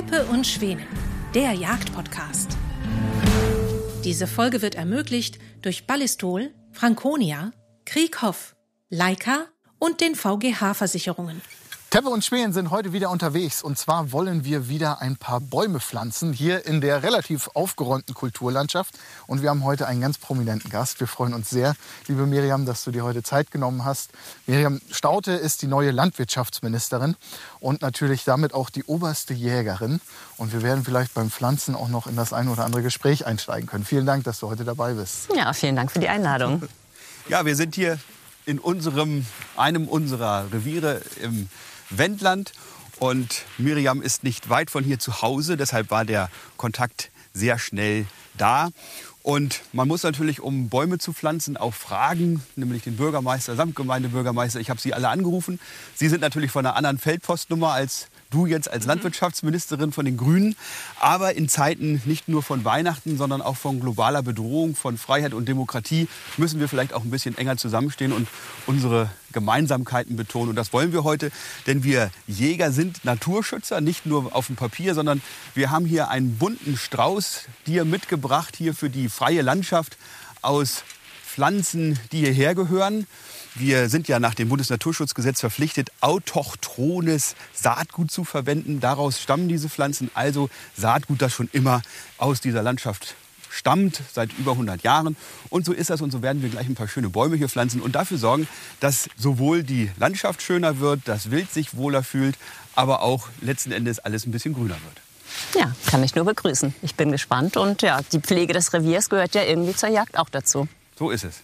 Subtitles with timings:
[0.00, 0.86] Teppe und Schwänen,
[1.34, 2.56] der Jagdpodcast.
[4.02, 7.52] Diese Folge wird ermöglicht durch Ballistol, Franconia,
[7.84, 8.56] Krieghoff,
[8.88, 9.48] Leica
[9.78, 11.42] und den VGH-Versicherungen.
[11.90, 13.62] Teppe und Schweden sind heute wieder unterwegs.
[13.64, 18.94] Und zwar wollen wir wieder ein paar Bäume pflanzen, hier in der relativ aufgeräumten Kulturlandschaft.
[19.26, 21.00] Und wir haben heute einen ganz prominenten Gast.
[21.00, 21.74] Wir freuen uns sehr,
[22.06, 24.12] liebe Miriam, dass du dir heute Zeit genommen hast.
[24.46, 27.16] Miriam Staute ist die neue Landwirtschaftsministerin
[27.58, 30.00] und natürlich damit auch die oberste Jägerin.
[30.36, 33.68] Und wir werden vielleicht beim Pflanzen auch noch in das ein oder andere Gespräch einsteigen
[33.68, 33.84] können.
[33.84, 35.28] Vielen Dank, dass du heute dabei bist.
[35.34, 36.62] Ja, vielen Dank für die Einladung.
[37.28, 37.98] Ja, wir sind hier
[38.46, 39.24] in unserem,
[39.56, 41.48] einem unserer Reviere im
[41.90, 42.52] Wendland.
[42.98, 48.06] Und Miriam ist nicht weit von hier zu Hause, deshalb war der Kontakt sehr schnell
[48.36, 48.70] da.
[49.22, 54.60] Und man muss natürlich, um Bäume zu pflanzen, auch fragen, nämlich den Bürgermeister, Samtgemeindebürgermeister.
[54.60, 55.60] Ich habe sie alle angerufen.
[55.94, 60.56] Sie sind natürlich von einer anderen Feldpostnummer als du jetzt als Landwirtschaftsministerin von den Grünen.
[60.98, 65.46] Aber in Zeiten nicht nur von Weihnachten, sondern auch von globaler Bedrohung, von Freiheit und
[65.48, 68.28] Demokratie müssen wir vielleicht auch ein bisschen enger zusammenstehen und
[68.66, 70.50] unsere Gemeinsamkeiten betonen.
[70.50, 71.30] Und das wollen wir heute,
[71.66, 75.22] denn wir Jäger sind Naturschützer, nicht nur auf dem Papier, sondern
[75.54, 79.96] wir haben hier einen bunten Strauß dir mitgebracht, hier für die freie Landschaft
[80.42, 80.84] aus
[81.24, 83.06] Pflanzen, die hierher gehören.
[83.54, 88.80] Wir sind ja nach dem Bundesnaturschutzgesetz verpflichtet, autochthones Saatgut zu verwenden.
[88.80, 91.82] Daraus stammen diese Pflanzen, also Saatgut, das schon immer
[92.16, 93.16] aus dieser Landschaft
[93.50, 95.16] stammt, seit über 100 Jahren.
[95.50, 97.80] Und so ist das und so werden wir gleich ein paar schöne Bäume hier pflanzen
[97.80, 98.46] und dafür sorgen,
[98.78, 102.36] dass sowohl die Landschaft schöner wird, das Wild sich wohler fühlt,
[102.76, 105.00] aber auch letzten Endes alles ein bisschen grüner wird.
[105.54, 106.74] Ja, kann ich nur begrüßen.
[106.82, 110.28] Ich bin gespannt und ja, die Pflege des Reviers gehört ja irgendwie zur Jagd auch
[110.28, 110.68] dazu.
[110.98, 111.40] So ist es.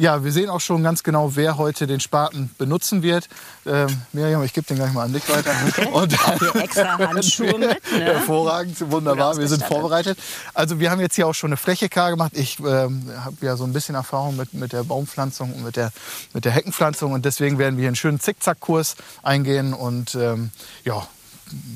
[0.00, 3.28] Ja, wir sehen auch schon ganz genau, wer heute den Spaten benutzen wird.
[3.66, 5.50] Ähm, Miriam, ich gebe den gleich mal einen Blick weiter.
[5.92, 7.60] Und hier extra Handschuhe mit.
[7.60, 8.04] Ne?
[8.04, 10.16] Hervorragend, wunderbar, wir sind vorbereitet.
[10.54, 12.30] Also wir haben jetzt hier auch schon eine Fläche klar gemacht.
[12.36, 15.90] Ich ähm, habe ja so ein bisschen Erfahrung mit, mit der Baumpflanzung und mit der,
[16.32, 18.94] mit der Heckenpflanzung und deswegen werden wir hier einen schönen Zickzackkurs
[19.24, 20.50] eingehen und ähm,
[20.84, 21.08] ja,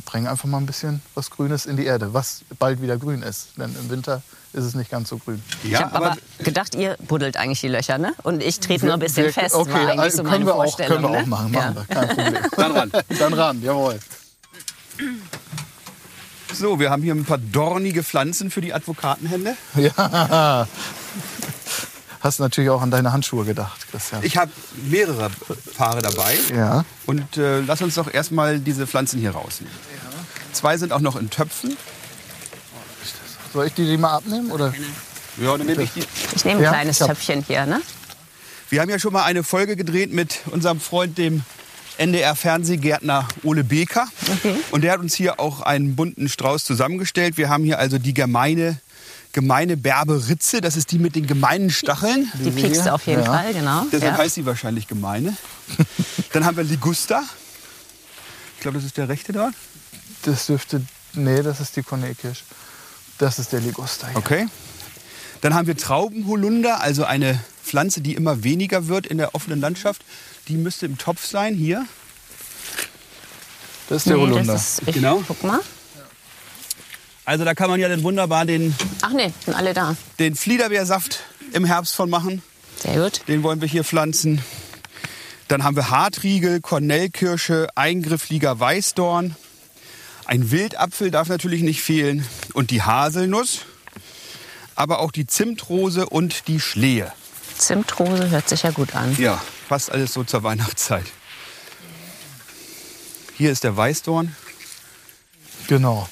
[0.04, 3.48] bringen einfach mal ein bisschen was Grünes in die Erde, was bald wieder grün ist.
[3.56, 4.22] Denn im Winter
[4.52, 5.42] ist es nicht ganz so grün.
[5.62, 8.14] Ja, ich habe aber, gedacht, ihr buddelt eigentlich die Löcher, ne?
[8.22, 9.54] Und ich trete nur ein bisschen wir, fest.
[9.54, 11.18] Okay, war eigentlich also so können, meine wir auch, können wir ne?
[11.18, 11.86] auch machen, machen ja.
[11.88, 12.42] wir, kein Problem.
[12.56, 12.92] Dann ran.
[13.18, 13.98] Dann ran, jawohl.
[16.52, 19.56] So, wir haben hier ein paar dornige Pflanzen für die Advokatenhände.
[19.76, 20.66] Ja.
[22.22, 24.22] Hast natürlich auch an deine Handschuhe gedacht, Christian.
[24.22, 24.52] Ich habe
[24.88, 25.28] mehrere
[25.76, 26.38] Paare dabei.
[26.54, 26.84] Ja.
[27.04, 29.74] Und äh, lass uns doch erstmal diese Pflanzen hier rausnehmen.
[30.52, 31.76] Zwei sind auch noch in Töpfen.
[33.52, 34.52] Soll ich die, die mal abnehmen?
[34.52, 34.72] Oder?
[35.38, 36.04] Ja, dann nehme ich die.
[36.36, 37.82] Ich nehme ein Ja, kleines Töpfchen hier, ne?
[38.70, 41.42] Wir haben ja schon mal eine Folge gedreht mit unserem Freund, dem
[41.98, 44.06] NDR-Fernsehgärtner Ole Beker.
[44.32, 44.54] Okay.
[44.70, 47.36] Und der hat uns hier auch einen bunten Strauß zusammengestellt.
[47.36, 48.78] Wir haben hier also die gemeine,
[49.32, 50.60] gemeine Berberitze.
[50.60, 52.30] Das ist die mit den gemeinen Stacheln.
[52.34, 53.32] Die piekst du auf jeden Ja.
[53.32, 53.84] Fall, genau.
[53.90, 54.18] Deshalb ja.
[54.18, 55.36] heißt sie wahrscheinlich gemeine.
[56.32, 57.22] Dann haben wir Ligusta.
[58.56, 59.54] Ich glaube, das ist der rechte dort.
[60.22, 60.82] Das dürfte.
[61.14, 62.44] Nee, das ist die Cornelkirsch.
[63.18, 64.16] Das ist der Liguster hier.
[64.16, 64.46] Okay.
[65.40, 70.02] Dann haben wir Traubenholunder, also eine Pflanze, die immer weniger wird in der offenen Landschaft.
[70.48, 71.84] Die müsste im Topf sein, hier.
[73.88, 74.52] Das ist der nee, Holunder.
[74.52, 75.22] das ist, ich, Genau.
[75.26, 75.60] Guck mal.
[77.24, 79.96] Also da kann man ja dann wunderbar den, Ach nee, sind alle da.
[80.18, 81.20] den Fliederbeersaft
[81.52, 82.42] im Herbst von machen.
[82.78, 83.22] Sehr gut.
[83.28, 84.42] Den wollen wir hier pflanzen.
[85.48, 89.36] Dann haben wir Hartriegel, Kornellkirsche, eingriffliger Weißdorn.
[90.24, 92.26] Ein Wildapfel darf natürlich nicht fehlen.
[92.54, 93.60] Und die Haselnuss.
[94.74, 97.12] Aber auch die Zimtrose und die Schlehe.
[97.58, 99.14] Zimtrose hört sich ja gut an.
[99.18, 101.04] Ja, passt alles so zur Weihnachtszeit.
[103.36, 104.34] Hier ist der Weißdorn.
[105.68, 106.08] Genau.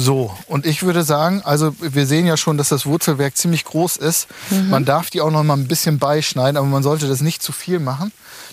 [0.00, 3.96] So, und ich würde sagen, also wir sehen ja schon, dass das Wurzelwerk ziemlich groß
[3.96, 4.28] ist.
[4.70, 7.50] Man darf die auch noch mal ein bisschen beischneiden, aber man sollte das nicht zu
[7.50, 8.12] viel machen.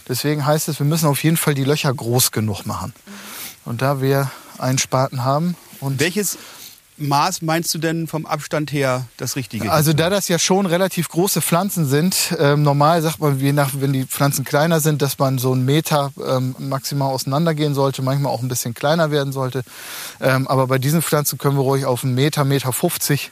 [0.10, 2.94] Deswegen heißt es, wir müssen auf jeden Fall die Löcher groß genug machen.
[3.64, 6.40] Und da wir einen Spaten haben und Welches
[6.98, 9.72] Maß meinst du denn vom Abstand her das Richtige?
[9.72, 13.72] Also da das ja schon relativ große Pflanzen sind, ähm, normal sagt man, je nach,
[13.76, 18.32] wenn die Pflanzen kleiner sind, dass man so einen Meter ähm, maximal auseinandergehen sollte, manchmal
[18.32, 19.64] auch ein bisschen kleiner werden sollte.
[20.22, 23.32] Ähm, aber bei diesen Pflanzen können wir ruhig auf einen Meter, Meter 50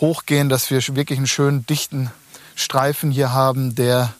[0.00, 2.10] hochgehen, dass wir wirklich einen schönen dichten
[2.54, 4.14] Streifen hier haben, der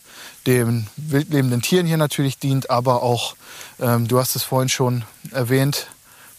[0.46, 3.36] den wildlebenden Tieren hier natürlich dient, aber auch,
[3.78, 5.88] ähm, du hast es vorhin schon erwähnt,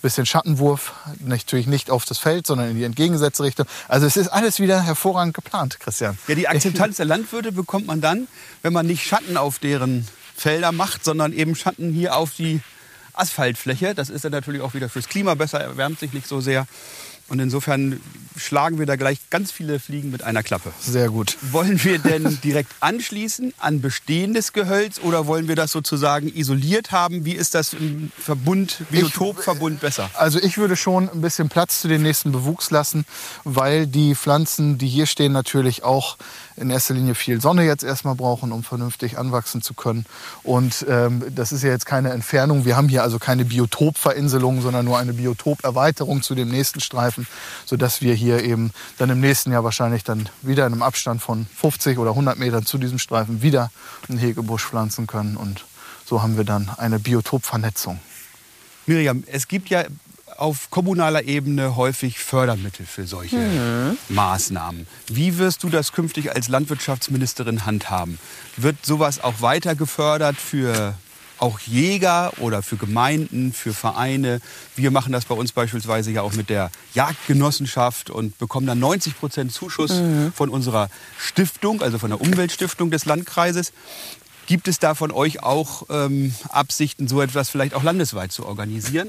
[0.01, 3.65] bisschen Schattenwurf, natürlich nicht auf das Feld, sondern in die entgegengesetzte Richtung.
[3.87, 6.17] Also es ist alles wieder hervorragend geplant, Christian.
[6.27, 8.27] Ja, die Akzeptanz der Landwirte bekommt man dann,
[8.61, 12.61] wenn man nicht Schatten auf deren Felder macht, sondern eben Schatten hier auf die
[13.13, 13.93] Asphaltfläche.
[13.93, 16.67] Das ist dann natürlich auch wieder fürs Klima besser, erwärmt sich nicht so sehr.
[17.31, 18.01] Und insofern
[18.35, 20.73] schlagen wir da gleich ganz viele Fliegen mit einer Klappe.
[20.81, 21.37] Sehr gut.
[21.51, 27.23] Wollen wir denn direkt anschließen an bestehendes Gehölz oder wollen wir das sozusagen isoliert haben?
[27.23, 30.09] Wie ist das im Verbund, Biotopverbund besser?
[30.13, 33.05] Also ich würde schon ein bisschen Platz zu den nächsten Bewuchs lassen,
[33.45, 36.17] weil die Pflanzen, die hier stehen, natürlich auch
[36.57, 40.05] in erster Linie viel Sonne jetzt erstmal brauchen, um vernünftig anwachsen zu können.
[40.43, 42.65] Und ähm, das ist ja jetzt keine Entfernung.
[42.65, 47.20] Wir haben hier also keine Biotopverinselung, sondern nur eine Biotoperweiterung zu dem nächsten Streifen,
[47.65, 51.47] sodass wir hier eben dann im nächsten Jahr wahrscheinlich dann wieder in einem Abstand von
[51.55, 53.71] 50 oder 100 Metern zu diesem Streifen wieder
[54.09, 55.37] einen Hegebusch pflanzen können.
[55.37, 55.65] Und
[56.05, 57.99] so haben wir dann eine Biotopvernetzung.
[58.85, 59.85] Miriam, es gibt ja
[60.37, 63.97] auf kommunaler Ebene häufig Fördermittel für solche mhm.
[64.09, 64.87] Maßnahmen.
[65.07, 68.17] Wie wirst du das künftig als Landwirtschaftsministerin handhaben?
[68.57, 70.95] Wird sowas auch weiter gefördert für
[71.41, 74.39] auch Jäger oder für Gemeinden, für Vereine.
[74.75, 79.17] Wir machen das bei uns beispielsweise ja auch mit der Jagdgenossenschaft und bekommen dann 90
[79.19, 80.31] Prozent Zuschuss mhm.
[80.33, 83.73] von unserer Stiftung, also von der Umweltstiftung des Landkreises.
[84.51, 89.07] Gibt es da von euch auch ähm, Absichten, so etwas vielleicht auch landesweit zu organisieren?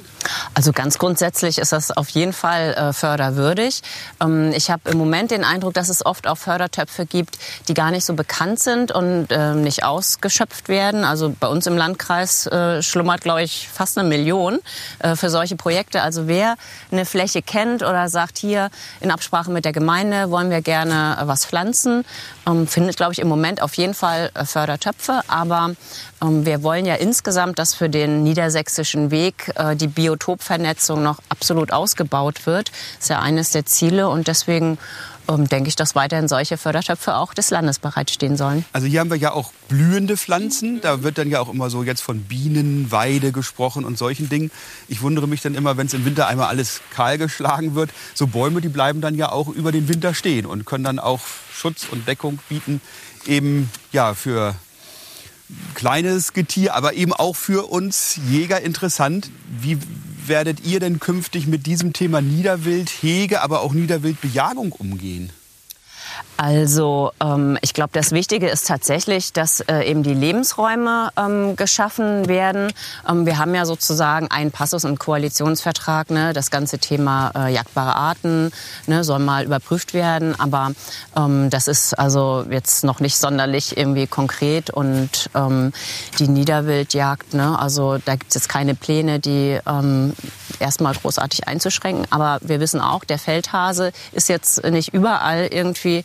[0.55, 3.83] Also ganz grundsätzlich ist das auf jeden Fall äh, förderwürdig.
[4.21, 7.91] Ähm, ich habe im Moment den Eindruck, dass es oft auch Fördertöpfe gibt, die gar
[7.91, 11.03] nicht so bekannt sind und äh, nicht ausgeschöpft werden.
[11.03, 14.61] Also bei uns im Landkreis äh, schlummert, glaube ich, fast eine Million
[15.01, 16.03] äh, für solche Projekte.
[16.03, 16.55] Also wer
[16.93, 21.27] eine Fläche kennt oder sagt, hier in Absprache mit der Gemeinde wollen wir gerne äh,
[21.27, 22.05] was pflanzen,
[22.47, 25.23] ähm, findet, glaube ich, im Moment auf jeden Fall äh, Fördertöpfe.
[25.33, 25.75] Aber
[26.23, 31.73] ähm, wir wollen ja insgesamt, dass für den niedersächsischen Weg äh, die Biotopvernetzung noch absolut
[31.73, 32.69] ausgebaut wird.
[32.69, 34.79] Das ist ja eines der Ziele und deswegen
[35.29, 38.65] ähm, denke ich, dass weiterhin solche Fördertöpfe auch des Landes bereitstehen sollen.
[38.73, 40.81] Also hier haben wir ja auch blühende Pflanzen.
[40.81, 44.51] Da wird dann ja auch immer so jetzt von Bienenweide gesprochen und solchen Dingen.
[44.89, 47.91] Ich wundere mich dann immer, wenn es im Winter einmal alles kahl geschlagen wird.
[48.15, 51.21] So Bäume, die bleiben dann ja auch über den Winter stehen und können dann auch
[51.53, 52.81] Schutz und Deckung bieten,
[53.27, 54.57] eben ja für
[55.75, 59.31] kleines Getier, aber eben auch für uns Jäger interessant.
[59.61, 59.79] Wie
[60.27, 65.31] werdet ihr denn künftig mit diesem Thema Niederwild, Hege, aber auch Niederwildbejagung umgehen?
[66.37, 72.27] Also ähm, ich glaube, das Wichtige ist tatsächlich, dass äh, eben die Lebensräume ähm, geschaffen
[72.27, 72.73] werden.
[73.09, 77.95] Ähm, wir haben ja sozusagen einen Passus im Koalitionsvertrag, ne, das ganze Thema äh, jagdbare
[77.95, 78.51] Arten
[78.87, 80.73] ne, soll mal überprüft werden, aber
[81.17, 84.71] ähm, das ist also jetzt noch nicht sonderlich irgendwie konkret.
[84.71, 85.73] Und ähm,
[86.19, 90.15] die Niederwildjagd, ne, also da gibt es jetzt keine Pläne, die ähm,
[90.59, 96.05] erstmal großartig einzuschränken, aber wir wissen auch, der Feldhase ist jetzt nicht überall irgendwie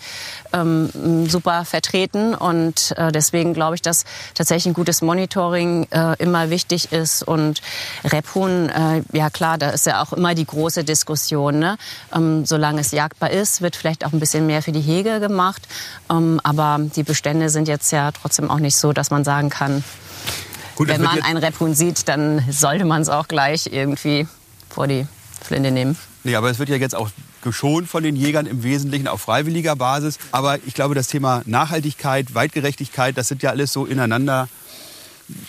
[0.53, 2.35] ähm, super vertreten.
[2.35, 7.23] Und äh, deswegen glaube ich, dass tatsächlich ein gutes Monitoring äh, immer wichtig ist.
[7.23, 7.61] Und
[8.03, 11.59] Rebhuhn, äh, ja klar, da ist ja auch immer die große Diskussion.
[11.59, 11.77] Ne?
[12.15, 15.67] Ähm, solange es jagdbar ist, wird vielleicht auch ein bisschen mehr für die Hege gemacht.
[16.09, 19.83] Ähm, aber die Bestände sind jetzt ja trotzdem auch nicht so, dass man sagen kann,
[20.75, 24.27] Gut, wenn man ein Rebhuhn sieht, dann sollte man es auch gleich irgendwie
[24.69, 25.07] vor die
[25.41, 25.97] Flinte nehmen.
[26.23, 27.09] Nee, aber es wird ja jetzt auch
[27.47, 30.19] geschont von den Jägern im Wesentlichen auf freiwilliger Basis.
[30.31, 34.49] Aber ich glaube, das Thema Nachhaltigkeit, Weitgerechtigkeit, das sind ja alles so ineinander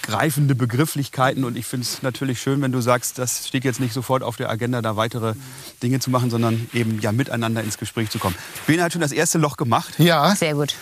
[0.03, 1.45] greifende Begrifflichkeiten.
[1.45, 4.37] Und ich finde es natürlich schön, wenn du sagst, das steht jetzt nicht sofort auf
[4.37, 5.34] der Agenda, da weitere
[5.82, 8.37] Dinge zu machen, sondern eben ja miteinander ins Gespräch zu kommen.
[8.67, 9.94] Bene hat schon das erste Loch gemacht.
[9.99, 10.34] Ja.
[10.34, 10.75] Sehr gut.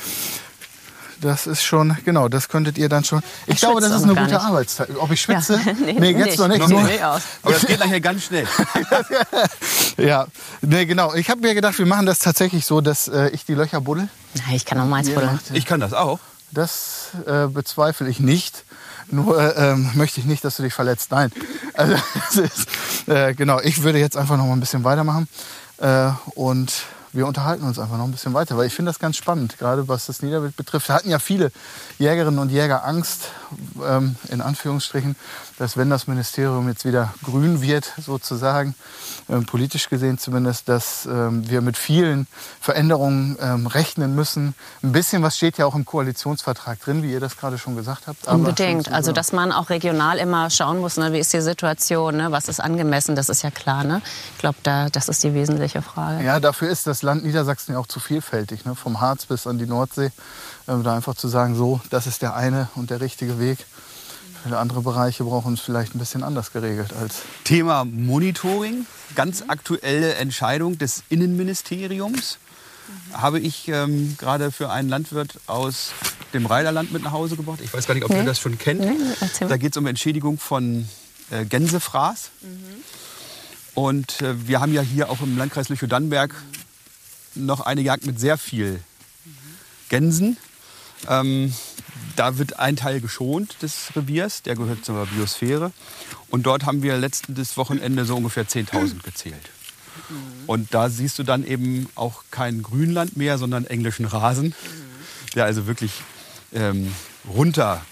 [1.20, 3.20] Das ist schon, genau, das könntet ihr dann schon.
[3.46, 4.35] Ich, ich glaube, das ist eine gute nicht.
[4.35, 4.90] Arbeitszeit.
[4.99, 5.58] Ob ich schwitze?
[5.64, 5.73] Ja.
[5.85, 6.58] nee, nee, jetzt nicht.
[6.58, 6.85] noch nicht.
[6.85, 8.46] Nee, Aber das geht nachher ganz schnell.
[9.96, 10.26] ja,
[10.61, 11.14] nee, genau.
[11.14, 14.08] Ich habe mir gedacht, wir machen das tatsächlich so, dass äh, ich die Löcher buddel.
[14.52, 15.40] ich kann auch meins buddeln.
[15.52, 16.18] Ich kann das auch.
[16.52, 18.64] Das äh, bezweifle ich nicht.
[19.11, 21.11] Nur äh, ähm, möchte ich nicht, dass du dich verletzt.
[21.11, 21.30] Nein.
[21.75, 21.94] Also,
[22.40, 22.68] ist,
[23.06, 25.28] äh, genau, ich würde jetzt einfach noch mal ein bisschen weitermachen.
[25.76, 26.73] Äh, und
[27.13, 29.89] wir unterhalten uns einfach noch ein bisschen weiter, weil ich finde das ganz spannend, gerade
[29.89, 30.89] was das Niederwild betrifft.
[30.89, 31.53] Da hatten ja viele
[31.99, 33.31] Jägerinnen und Jäger Angst,
[33.87, 35.17] ähm, in Anführungsstrichen,
[35.59, 38.75] dass wenn das Ministerium jetzt wieder grün wird, sozusagen,
[39.29, 42.26] ähm, politisch gesehen zumindest, dass ähm, wir mit vielen
[42.61, 44.55] Veränderungen ähm, rechnen müssen.
[44.83, 48.07] Ein bisschen was steht ja auch im Koalitionsvertrag drin, wie ihr das gerade schon gesagt
[48.07, 48.26] habt.
[48.29, 48.93] Unbedingt.
[48.93, 52.49] Also, dass man auch regional immer schauen muss, ne, wie ist die Situation, ne, was
[52.49, 53.85] ist angemessen, das ist ja klar.
[53.85, 54.03] Ne?
[54.35, 56.25] Ich glaube, da, das ist die wesentliche Frage.
[56.25, 58.75] Ja, dafür ist das Land Niedersachsen ja auch zu vielfältig, ne?
[58.75, 60.11] vom Harz bis an die Nordsee.
[60.69, 63.46] Ähm, da einfach zu sagen, so, das ist der eine und der richtige Weg.
[64.43, 67.23] Viele andere Bereiche brauchen es vielleicht ein bisschen anders geregelt als.
[67.45, 72.38] Thema Monitoring, ganz aktuelle Entscheidung des Innenministeriums.
[73.12, 75.91] Habe ich ähm, gerade für einen Landwirt aus
[76.33, 77.61] dem Rheiderland mit nach Hause gebracht.
[77.62, 78.19] Ich weiß gar nicht, ob nee.
[78.19, 78.81] ihr das schon kennt.
[78.81, 78.97] Nee,
[79.41, 80.88] da geht es um Entschädigung von
[81.31, 82.31] äh, Gänsefraß.
[83.75, 86.35] Und äh, wir haben ja hier auch im Landkreis Lüchow-Dannenberg
[87.35, 88.81] noch eine Jagd mit sehr viel
[89.88, 90.37] Gänsen.
[91.09, 91.53] Ähm,
[92.17, 95.73] da wird ein Teil geschont des Reviers, der gehört zur Biosphäre.
[96.31, 99.50] Und dort haben wir letztes Wochenende so ungefähr 10.000 gezählt.
[100.47, 104.55] Und da siehst du dann eben auch kein Grünland mehr, sondern englischen Rasen,
[105.35, 105.93] der also wirklich
[106.53, 106.93] ähm,
[107.29, 107.83] runter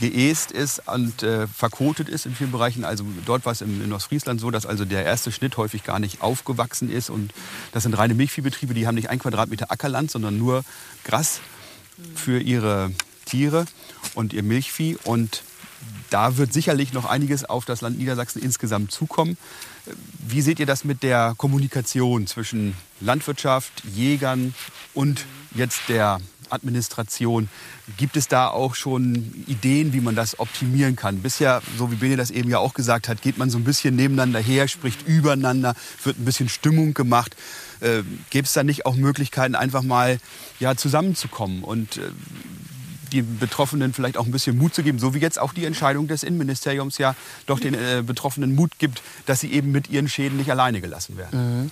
[0.00, 2.84] geäst ist und äh, verkotet ist in vielen Bereichen.
[2.84, 5.98] Also dort war es in, in Ostfriesland so, dass also der erste Schnitt häufig gar
[5.98, 7.10] nicht aufgewachsen ist.
[7.10, 7.32] Und
[7.72, 10.64] das sind reine Milchviehbetriebe, die haben nicht ein Quadratmeter Ackerland, sondern nur
[11.04, 11.40] Gras
[12.14, 12.92] für ihre
[13.24, 13.66] Tiere
[14.14, 14.96] und ihr Milchvieh.
[15.04, 15.42] Und
[16.10, 19.36] da wird sicherlich noch einiges auf das Land Niedersachsen insgesamt zukommen.
[20.26, 24.54] Wie seht ihr das mit der Kommunikation zwischen Landwirtschaft, Jägern
[24.94, 26.20] und jetzt der
[26.52, 27.48] Administration?
[27.96, 31.20] Gibt es da auch schon Ideen, wie man das optimieren kann?
[31.20, 33.96] Bisher, so wie Bene das eben ja auch gesagt hat, geht man so ein bisschen
[33.96, 37.36] nebeneinander her, spricht übereinander, wird ein bisschen Stimmung gemacht.
[37.80, 40.18] Äh, Gäbe es da nicht auch Möglichkeiten, einfach mal
[40.60, 42.10] ja, zusammenzukommen und äh,
[43.14, 46.08] die Betroffenen vielleicht auch ein bisschen Mut zu geben, so wie jetzt auch die Entscheidung
[46.08, 47.14] des Innenministeriums ja
[47.46, 51.16] doch den äh, Betroffenen Mut gibt, dass sie eben mit ihren Schäden nicht alleine gelassen
[51.16, 51.70] werden.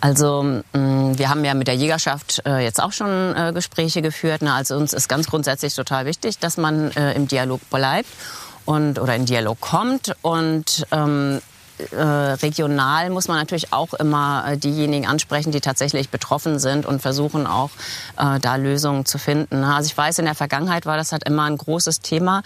[0.00, 4.42] Also mh, wir haben ja mit der Jägerschaft äh, jetzt auch schon äh, Gespräche geführt.
[4.42, 8.08] Also uns ist ganz grundsätzlich total wichtig, dass man äh, im Dialog bleibt
[8.64, 11.40] und oder in Dialog kommt und ähm,
[11.90, 17.02] äh, regional muss man natürlich auch immer äh, diejenigen ansprechen, die tatsächlich betroffen sind und
[17.02, 17.70] versuchen auch
[18.18, 19.60] äh, da Lösungen zu finden.
[19.60, 19.74] ne?
[19.74, 22.42] Also ich weiß, in der Vergangenheit war das halt immer ein großes Thema,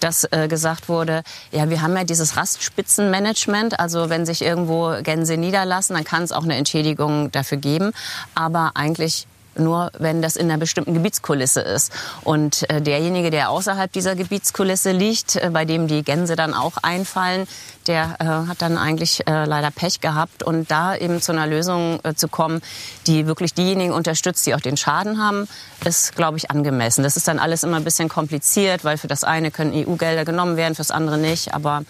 [0.00, 5.36] dass äh, gesagt wurde, ja, wir haben ja dieses Rastspitzenmanagement, also wenn sich irgendwo Gänse
[5.36, 7.92] niederlassen, dann kann es auch eine Entschädigung dafür geben,
[8.34, 11.92] aber eigentlich nur wenn das in einer bestimmten Gebietskulisse ist.
[12.24, 16.74] Und äh, derjenige, der außerhalb dieser Gebietskulisse liegt, äh, bei dem die Gänse dann auch
[16.82, 17.46] einfallen,
[17.86, 20.42] der äh, hat dann eigentlich äh, leider Pech gehabt.
[20.42, 22.60] Und da eben zu einer Lösung äh, zu kommen,
[23.06, 25.48] die wirklich diejenigen unterstützt, die auch den Schaden haben,
[25.84, 27.02] ist, glaube ich, angemessen.
[27.02, 30.56] Das ist dann alles immer ein bisschen kompliziert, weil für das eine können EU-Gelder genommen
[30.56, 31.54] werden, fürs andere nicht.
[31.54, 31.82] Aber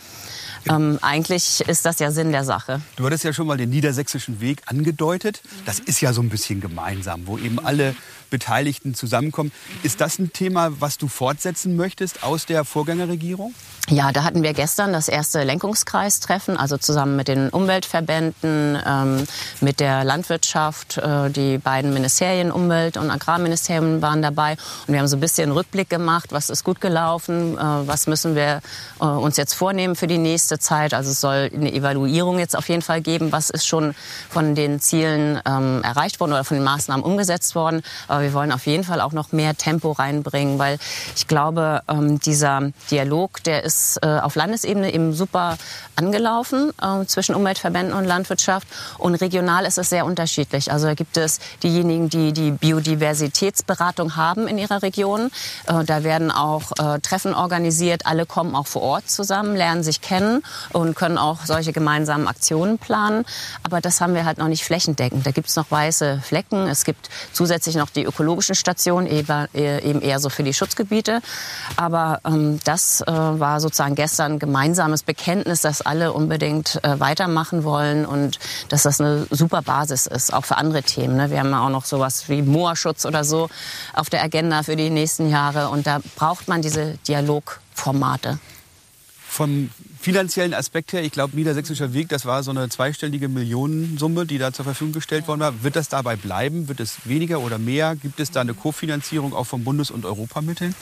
[0.69, 2.81] ähm, eigentlich ist das ja Sinn der Sache.
[2.97, 5.43] Du hattest ja schon mal den niedersächsischen Weg angedeutet.
[5.67, 7.95] Das ist ja so ein bisschen gemeinsam, wo eben alle
[8.33, 9.53] Beteiligten zusammenkommen.
[9.85, 13.55] Ist das ein Thema, was du fortsetzen möchtest aus der Vorgängerregierung?
[13.89, 19.27] Ja, da hatten wir gestern das erste Lenkungskreistreffen, also zusammen mit den Umweltverbänden, ähm,
[19.61, 24.53] mit der Landwirtschaft, äh, die beiden Ministerien, Umwelt- und Agrarministerium waren dabei.
[24.87, 28.35] Und wir haben so ein bisschen Rückblick gemacht, was ist gut gelaufen, äh, was müssen
[28.35, 28.61] wir
[29.01, 30.95] äh, uns jetzt vornehmen für die nächste Zeit.
[30.95, 33.95] Also es soll eine Evaluierung jetzt auf jeden Fall geben, was ist schon
[34.31, 37.83] von den Zielen ähm, erreicht worden oder von den Maßnahmen umgesetzt worden.
[38.09, 40.79] Aber wir wollen auf jeden Fall auch noch mehr Tempo reinbringen, weil
[41.15, 45.59] ich glaube, ähm, dieser Dialog, der ist äh, auf Landesebene eben super
[45.97, 48.67] angelaufen äh, zwischen Umweltverbänden und Landwirtschaft.
[48.99, 50.73] Und regional ist es sehr unterschiedlich.
[50.73, 55.31] Also da gibt es diejenigen, die die Biodiversitätsberatung haben in ihrer Region.
[55.67, 58.07] Äh, da werden auch Treffen organisiert.
[58.07, 62.79] Alle kommen auch vor Ort zusammen, lernen sich kennen und können auch solche gemeinsamen Aktionen
[62.79, 63.25] planen.
[63.63, 65.27] Aber das haben wir halt noch nicht flächendeckend.
[65.27, 66.69] Da gibt es noch weiße Flecken.
[66.69, 69.23] Es gibt zusätzlich noch die ökologischen Stationen, eben
[69.55, 71.21] eben eher so für die Schutzgebiete.
[71.77, 77.65] Aber ähm, das äh, war sozusagen gestern ein gemeinsames Bekenntnis, dass alle unbedingt äh, weitermachen
[77.65, 78.39] wollen und
[78.69, 81.17] dass das eine super Basis ist, auch für andere Themen.
[81.17, 81.31] Ne?
[81.31, 83.49] Wir haben ja auch noch sowas wie Moorschutz oder so
[83.95, 88.39] auf der Agenda für die nächsten Jahre und da braucht man diese Dialogformate.
[89.29, 89.71] Vom
[90.03, 94.53] finanziellen Aspekt her, ich glaube, Niedersächsischer Weg, das war so eine zweistellige Millionensumme, die da
[94.53, 95.63] zur Verfügung gestellt worden war.
[95.63, 96.67] Wird das dabei bleiben?
[96.67, 97.95] Wird es weniger oder mehr?
[97.95, 100.75] Gibt es da eine Kofinanzierung auch von Bundes- und Europamitteln?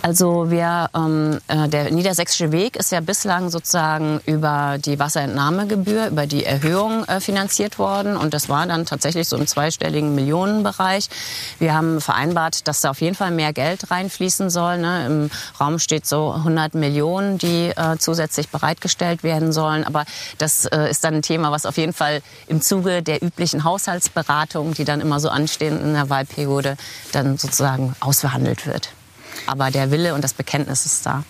[0.00, 6.26] Also wir, ähm, äh, der Niedersächsische Weg ist ja bislang sozusagen über die Wasserentnahmegebühr, über
[6.26, 8.16] die Erhöhung äh, finanziert worden.
[8.16, 11.10] Und das war dann tatsächlich so im zweistelligen Millionenbereich.
[11.58, 14.78] Wir haben vereinbart, dass da auf jeden Fall mehr Geld reinfließen soll.
[14.78, 15.06] Ne?
[15.06, 15.30] Im
[15.60, 19.84] Raum steht so 100 Millionen, die äh, zusätzlich bereitgestellt werden sollen.
[19.84, 20.04] Aber
[20.38, 24.74] das äh, ist dann ein Thema, was auf jeden Fall im Zuge der üblichen Haushaltsberatungen,
[24.74, 26.76] die dann immer so anstehen in der Wahlperiode,
[27.12, 28.92] dann sozusagen ausverhandelt wird.
[29.46, 31.24] Aber der Wille und das Bekenntnis ist da.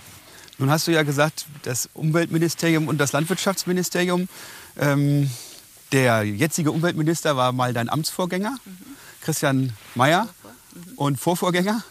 [0.59, 4.29] Nun hast du ja gesagt, das Umweltministerium und das Landwirtschaftsministerium.
[4.79, 5.31] Ähm,
[5.93, 8.57] der jetzige Umweltminister war mal dein Amtsvorgänger,
[9.23, 10.29] Christian Mayer,
[10.97, 11.83] und Vorvorgänger.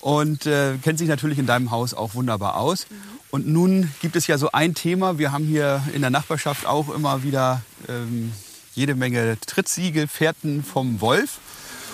[0.00, 2.86] Und äh, kennt sich natürlich in deinem Haus auch wunderbar aus.
[3.30, 5.18] Und nun gibt es ja so ein Thema.
[5.18, 8.32] Wir haben hier in der Nachbarschaft auch immer wieder ähm,
[8.74, 11.38] jede Menge Trittsiegel, Fährten vom Wolf.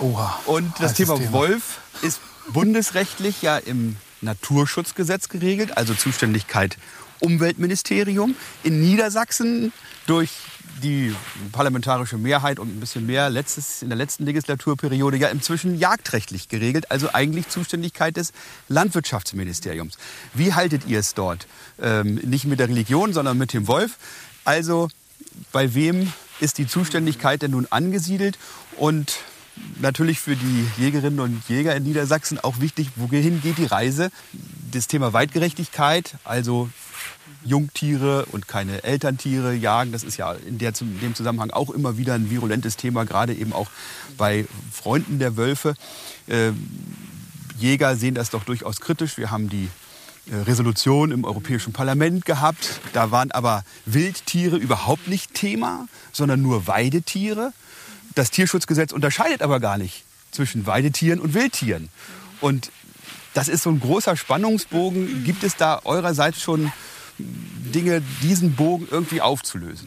[0.00, 0.38] Oha.
[0.46, 1.32] Und das Thema, Thema.
[1.32, 6.78] Wolf ist bundesrechtlich ja im Naturschutzgesetz geregelt, also Zuständigkeit
[7.20, 8.34] Umweltministerium.
[8.62, 9.72] In Niedersachsen
[10.06, 10.30] durch
[10.82, 11.14] die
[11.52, 16.90] parlamentarische Mehrheit und ein bisschen mehr letztes, in der letzten Legislaturperiode ja inzwischen jagdrechtlich geregelt,
[16.90, 18.32] also eigentlich Zuständigkeit des
[18.68, 19.96] Landwirtschaftsministeriums.
[20.34, 21.46] Wie haltet ihr es dort?
[21.80, 23.96] Ähm, nicht mit der Religion, sondern mit dem Wolf.
[24.44, 24.88] Also
[25.52, 28.38] bei wem ist die Zuständigkeit denn nun angesiedelt?
[28.76, 29.18] Und
[29.80, 34.10] natürlich für die Jägerinnen und Jäger in Niedersachsen auch wichtig, wohin geht die Reise?
[34.70, 36.68] Das Thema Weitgerechtigkeit, also
[37.44, 39.92] Jungtiere und keine Elterntiere jagen.
[39.92, 43.34] Das ist ja in, der, in, dem Zusammenhang auch immer wieder ein virulentes Thema, gerade
[43.34, 43.70] eben auch
[44.16, 45.74] bei Freunden der Wölfe.
[46.26, 46.52] Äh,
[47.58, 49.16] Jäger sehen das doch durchaus kritisch.
[49.16, 49.68] Wir haben die
[50.30, 52.80] äh, Resolution im Europäischen Parlament gehabt.
[52.92, 57.52] Da waren aber Wildtiere überhaupt nicht Thema, sondern nur Weidetiere.
[58.14, 61.88] Das Tierschutzgesetz unterscheidet aber gar nicht zwischen Weidetieren und Wildtieren.
[62.40, 62.70] Und
[63.34, 65.24] das ist so ein großer Spannungsbogen.
[65.24, 66.72] Gibt es da eurerseits schon
[67.18, 69.86] Dinge, diesen Bogen irgendwie aufzulösen?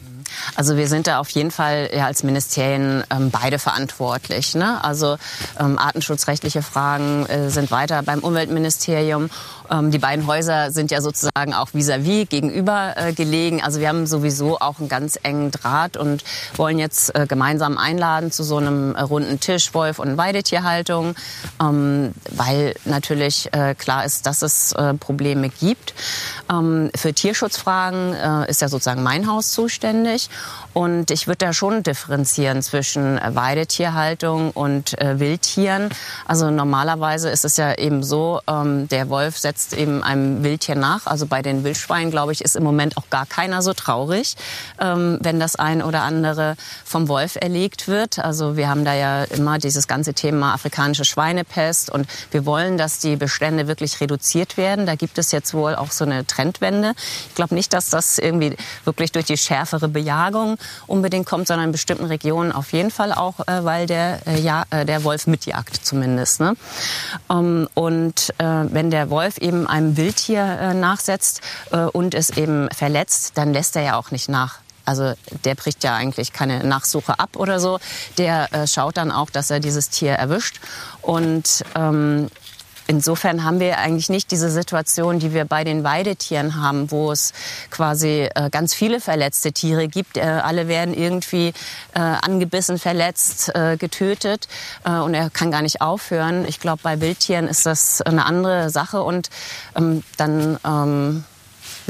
[0.54, 4.54] Also wir sind da auf jeden Fall ja, als Ministerien ähm, beide verantwortlich.
[4.54, 4.82] Ne?
[4.82, 5.16] Also
[5.58, 9.30] ähm, artenschutzrechtliche Fragen äh, sind weiter beim Umweltministerium.
[9.70, 13.62] Ähm, die beiden Häuser sind ja sozusagen auch vis-à-vis -vis gegenüber äh, gelegen.
[13.62, 16.24] Also wir haben sowieso auch einen ganz engen Draht und
[16.56, 21.14] wollen jetzt äh, gemeinsam einladen zu so einem äh, runden Tisch Wolf- und Weidetierhaltung,
[21.60, 25.94] ähm, weil natürlich äh, klar ist, dass es äh, Probleme gibt.
[26.50, 28.14] Ähm, für Tierschutzfragen
[28.48, 30.19] ist ja sozusagen mein Haus zuständig.
[30.72, 35.88] Und ich würde da schon differenzieren zwischen Weidetierhaltung und äh, Wildtieren.
[36.26, 41.06] Also normalerweise ist es ja eben so, ähm, der Wolf setzt eben einem Wildtier nach.
[41.06, 44.36] Also bei den Wildschweinen, glaube ich, ist im Moment auch gar keiner so traurig,
[44.80, 48.18] ähm, wenn das ein oder andere vom Wolf erlegt wird.
[48.20, 53.00] Also wir haben da ja immer dieses ganze Thema afrikanische Schweinepest und wir wollen, dass
[53.00, 54.86] die Bestände wirklich reduziert werden.
[54.86, 56.94] Da gibt es jetzt wohl auch so eine Trendwende.
[57.28, 61.72] Ich glaube nicht, dass das irgendwie wirklich durch die schärfere Bejagung unbedingt kommt, sondern in
[61.72, 65.86] bestimmten Regionen auf jeden Fall auch, äh, weil der, äh, ja, äh, der Wolf mitjagt
[65.86, 66.40] zumindest.
[66.40, 66.54] Ne?
[67.30, 71.40] Ähm, und wenn der Wolf eben einem Wildtier nachsetzt
[71.92, 74.58] und es eben verletzt, dann lässt er ja auch nicht nach.
[74.84, 75.12] Also
[75.44, 77.78] der bricht ja eigentlich keine Nachsuche ab oder so.
[78.18, 80.60] Der äh, schaut dann auch, dass er dieses Tier erwischt.
[81.02, 82.28] Und ähm,
[82.90, 87.32] Insofern haben wir eigentlich nicht diese Situation, die wir bei den Weidetieren haben, wo es
[87.70, 90.16] quasi äh, ganz viele verletzte Tiere gibt.
[90.16, 91.52] Äh, alle werden irgendwie
[91.94, 94.48] äh, angebissen, verletzt, äh, getötet
[94.84, 96.44] äh, und er kann gar nicht aufhören.
[96.48, 99.30] Ich glaube, bei Wildtieren ist das eine andere Sache und
[99.76, 101.24] ähm, dann ähm,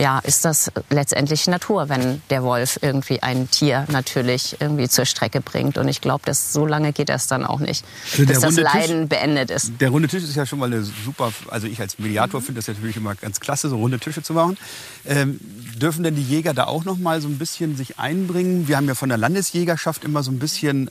[0.00, 5.42] ja, ist das letztendlich Natur, wenn der Wolf irgendwie ein Tier natürlich irgendwie zur Strecke
[5.42, 5.76] bringt.
[5.76, 9.08] Und ich glaube, dass so lange geht das dann auch nicht, also dass das Leiden
[9.08, 9.72] Tisch, beendet ist.
[9.78, 12.44] Der runde Tisch ist ja schon mal eine super, also ich als Mediator mhm.
[12.46, 14.56] finde das natürlich immer ganz klasse, so runde Tische zu machen.
[15.04, 15.38] Ähm,
[15.78, 18.68] dürfen denn die Jäger da auch noch mal so ein bisschen sich einbringen?
[18.68, 20.90] Wir haben ja von der Landesjägerschaft immer so ein bisschen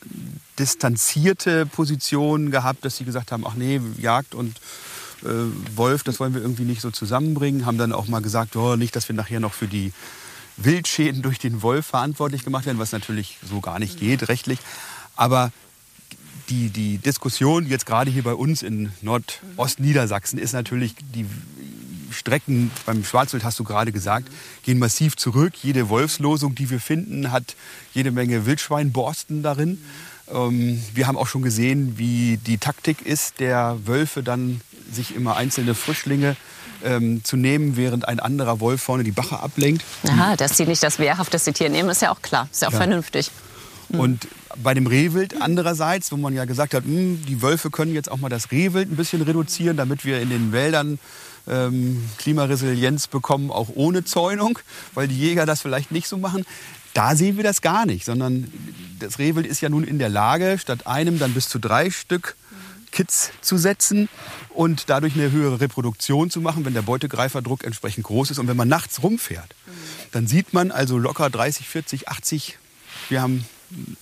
[0.60, 4.58] distanzierte Positionen gehabt, dass sie gesagt haben, ach nee, Jagd und
[5.76, 7.66] Wolf, das wollen wir irgendwie nicht so zusammenbringen.
[7.66, 9.92] Haben dann auch mal gesagt, oh, nicht, dass wir nachher noch für die
[10.58, 14.60] Wildschäden durch den Wolf verantwortlich gemacht werden, was natürlich so gar nicht geht rechtlich.
[15.16, 15.52] Aber
[16.50, 21.26] die, die Diskussion jetzt gerade hier bei uns in Nordostniedersachsen ist natürlich, die
[22.12, 24.30] Strecken beim Schwarzwild, hast du gerade gesagt,
[24.64, 25.54] gehen massiv zurück.
[25.62, 27.56] Jede Wolfslosung, die wir finden, hat
[27.94, 29.80] jede Menge Wildschweinborsten darin.
[30.34, 34.62] Ähm, wir haben auch schon gesehen, wie die Taktik ist, der Wölfe dann
[34.92, 36.36] sich immer einzelne Frischlinge
[36.84, 39.84] ähm, zu nehmen, während ein anderer Wolf vorne die Bache ablenkt.
[40.08, 42.74] Aha, dass sie nicht das wehrhafteste Tier nehmen, ist ja auch klar, ist ja auch
[42.74, 42.78] ja.
[42.78, 43.32] vernünftig.
[43.90, 44.00] Mhm.
[44.00, 44.28] Und
[44.64, 48.12] bei dem Rehwild andererseits, wo man ja gesagt hat, mh, hm, die Wölfe können jetzt
[48.12, 51.00] auch mal das Rehwild ein bisschen reduzieren, damit wir in den Wäldern
[51.48, 54.60] ähm, Klimaresilienz bekommen, auch ohne Zäunung,
[54.94, 56.46] weil die Jäger das vielleicht nicht so machen.
[56.94, 58.52] Da sehen wir das gar nicht, sondern
[59.00, 62.36] das Rehwild ist ja nun in der Lage, statt einem dann bis zu drei Stück
[62.92, 64.10] Kids zu setzen
[64.50, 68.40] und dadurch eine höhere Reproduktion zu machen, wenn der Beutegreiferdruck entsprechend groß ist.
[68.40, 69.56] Und wenn man nachts rumfährt,
[70.12, 72.58] dann sieht man also locker 30, 40, 80.
[73.10, 73.46] Wir haben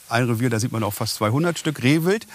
[0.10, 2.28] ein Revier, da sieht man auch fast 200 Stück Rehwild.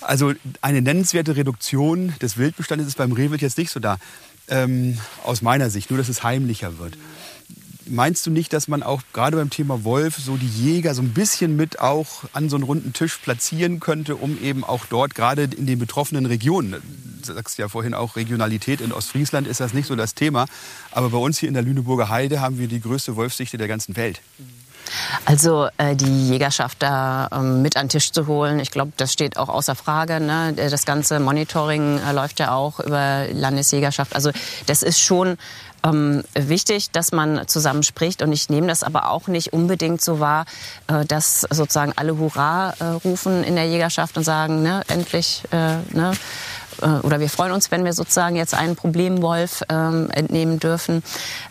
[0.00, 3.98] Also eine nennenswerte Reduktion des Wildbestandes ist beim Rehwild jetzt nicht so da,
[4.48, 6.96] ähm, aus meiner Sicht, nur dass es heimlicher wird.
[7.88, 11.12] Meinst du nicht, dass man auch gerade beim Thema Wolf so die Jäger so ein
[11.12, 15.44] bisschen mit auch an so einen runden Tisch platzieren könnte, um eben auch dort gerade
[15.44, 16.82] in den betroffenen Regionen,
[17.26, 20.46] du sagst ja vorhin auch Regionalität in Ostfriesland ist das nicht so das Thema,
[20.90, 23.96] aber bei uns hier in der Lüneburger Heide haben wir die größte Wolfsdichte der ganzen
[23.96, 24.20] Welt.
[25.24, 29.12] Also äh, die Jägerschaft da ähm, mit an den Tisch zu holen, ich glaube, das
[29.12, 30.20] steht auch außer Frage.
[30.20, 30.54] Ne?
[30.54, 34.14] Das ganze Monitoring äh, läuft ja auch über Landesjägerschaft.
[34.14, 34.30] Also
[34.66, 35.38] das ist schon
[35.86, 38.22] ähm, wichtig, dass man zusammen spricht.
[38.22, 40.44] Und ich nehme das aber auch nicht unbedingt so wahr,
[40.88, 45.76] äh, dass sozusagen alle Hurra äh, rufen in der Jägerschaft und sagen, ne, endlich, äh,
[45.96, 46.12] ne,
[46.82, 51.02] oder wir freuen uns, wenn wir sozusagen jetzt einen Problemwolf ähm, entnehmen dürfen.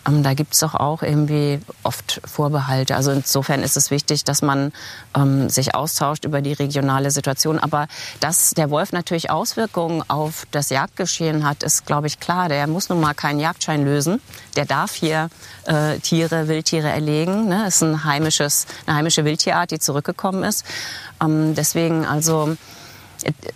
[0.07, 2.95] Ähm, da gibt es doch auch irgendwie oft Vorbehalte.
[2.95, 4.71] Also insofern ist es wichtig, dass man
[5.15, 7.59] ähm, sich austauscht über die regionale Situation.
[7.59, 7.87] Aber
[8.19, 12.49] dass der Wolf natürlich Auswirkungen auf das Jagdgeschehen hat, ist, glaube ich, klar.
[12.49, 14.21] Der muss nun mal keinen Jagdschein lösen.
[14.55, 15.29] Der darf hier
[15.65, 17.47] äh, Tiere, Wildtiere erlegen.
[17.47, 17.67] Ne?
[17.67, 20.65] ist ein heimisches, eine heimische Wildtierart, die zurückgekommen ist.
[21.21, 22.55] Ähm, deswegen also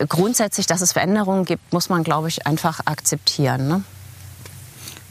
[0.08, 3.68] grundsätzlich, dass es Veränderungen gibt, muss man, glaube ich, einfach akzeptieren.
[3.68, 3.84] Ne?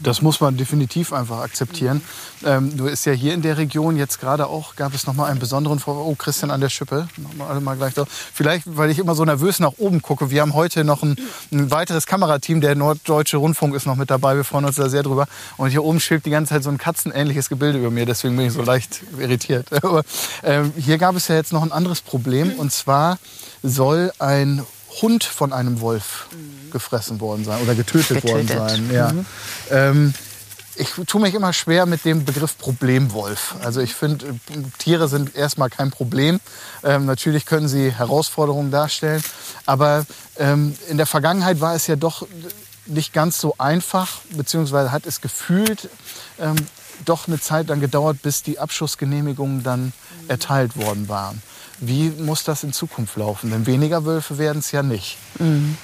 [0.01, 2.01] Das muss man definitiv einfach akzeptieren.
[2.45, 5.39] Ähm, du ist ja hier in der Region jetzt gerade auch, gab es nochmal einen
[5.39, 7.07] besonderen Vor Oh, Christian an der Schippe.
[7.17, 8.07] Machen alle mal gleich drauf.
[8.33, 10.31] Vielleicht, weil ich immer so nervös nach oben gucke.
[10.31, 11.17] Wir haben heute noch ein,
[11.51, 12.61] ein, weiteres Kamerateam.
[12.61, 14.35] Der Norddeutsche Rundfunk ist noch mit dabei.
[14.35, 15.27] Wir freuen uns da sehr drüber.
[15.57, 18.05] Und hier oben schwebt die ganze Zeit so ein katzenähnliches Gebilde über mir.
[18.05, 19.67] Deswegen bin ich so leicht irritiert.
[19.83, 20.03] Aber
[20.43, 22.53] ähm, hier gab es ja jetzt noch ein anderes Problem.
[22.53, 23.17] Und zwar
[23.63, 24.63] soll ein
[25.01, 26.27] Hund von einem Wolf.
[26.71, 28.57] Gefressen worden sein oder getötet, getötet.
[28.57, 28.91] worden sein.
[28.91, 29.11] Ja.
[29.11, 29.25] Mhm.
[29.71, 30.13] Ähm,
[30.79, 33.55] ich tue mich immer schwer mit dem Begriff Problemwolf.
[33.61, 34.33] Also ich finde, äh,
[34.77, 36.39] Tiere sind erstmal kein Problem.
[36.83, 39.21] Ähm, natürlich können sie Herausforderungen darstellen.
[39.65, 40.05] Aber
[40.37, 42.25] ähm, in der Vergangenheit war es ja doch
[42.85, 45.89] nicht ganz so einfach, beziehungsweise hat es gefühlt
[46.39, 46.55] ähm,
[47.05, 49.93] doch eine Zeit dann gedauert, bis die Abschussgenehmigungen dann
[50.27, 51.41] erteilt worden waren.
[51.79, 53.51] Wie muss das in Zukunft laufen?
[53.51, 55.17] Denn weniger Wölfe werden es ja nicht.
[55.39, 55.77] Mhm.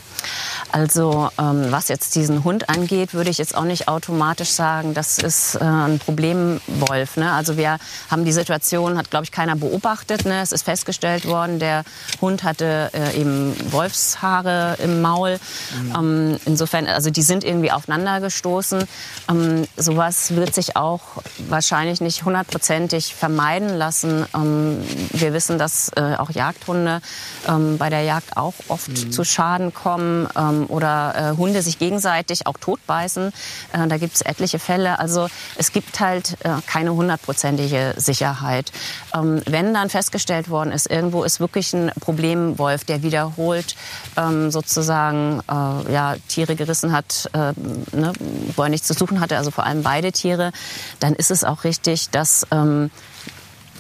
[0.71, 5.17] Also ähm, was jetzt diesen Hund angeht, würde ich jetzt auch nicht automatisch sagen, das
[5.17, 7.17] ist äh, ein Problemwolf.
[7.17, 7.32] Ne?
[7.32, 7.78] Also wir
[8.10, 10.25] haben die Situation, hat glaube ich keiner beobachtet.
[10.25, 10.41] Ne?
[10.41, 11.84] Es ist festgestellt worden, der
[12.21, 15.39] Hund hatte äh, eben Wolfshaare im Maul.
[15.82, 15.95] Mhm.
[15.95, 18.84] Ähm, insofern, also die sind irgendwie aufeinander gestoßen.
[19.30, 24.25] Ähm, sowas wird sich auch wahrscheinlich nicht hundertprozentig vermeiden lassen.
[24.36, 27.01] Ähm, wir wissen, dass äh, auch Jagdhunde
[27.47, 29.12] ähm, bei der Jagd auch oft mhm.
[29.12, 30.05] zu Schaden kommen.
[30.36, 33.32] Ähm, oder äh, Hunde sich gegenseitig auch totbeißen.
[33.74, 35.00] Äh, da gibt es etliche Fälle.
[35.00, 38.72] Also es gibt halt äh, keine hundertprozentige Sicherheit.
[39.13, 43.76] Ähm, wenn dann festgestellt worden ist, irgendwo ist wirklich ein Problemwolf, der wiederholt
[44.18, 47.54] ähm, sozusagen äh, ja, Tiere gerissen hat, äh,
[47.96, 48.13] ne,
[48.56, 50.52] wo er nichts zu suchen hatte, also vor allem beide Tiere,
[51.00, 52.89] dann ist es auch richtig, dass ähm,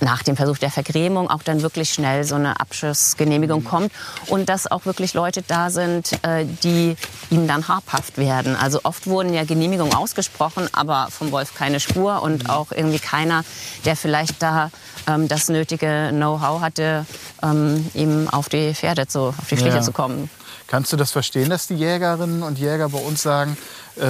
[0.01, 3.67] nach dem Versuch der Vergrämung auch dann wirklich schnell so eine Abschussgenehmigung mhm.
[3.67, 3.91] kommt
[4.27, 6.95] und dass auch wirklich Leute da sind, äh, die
[7.29, 8.55] ihnen dann habhaft werden.
[8.55, 12.49] Also oft wurden ja Genehmigungen ausgesprochen, aber vom Wolf keine Spur und mhm.
[12.49, 13.43] auch irgendwie keiner,
[13.85, 14.71] der vielleicht da
[15.07, 17.05] ähm, das nötige Know-how hatte,
[17.43, 19.81] ähm, ihm auf die Pferde zu, auf die Schliche ja.
[19.81, 20.29] zu kommen.
[20.67, 23.55] Kannst du das verstehen, dass die Jägerinnen und Jäger bei uns sagen,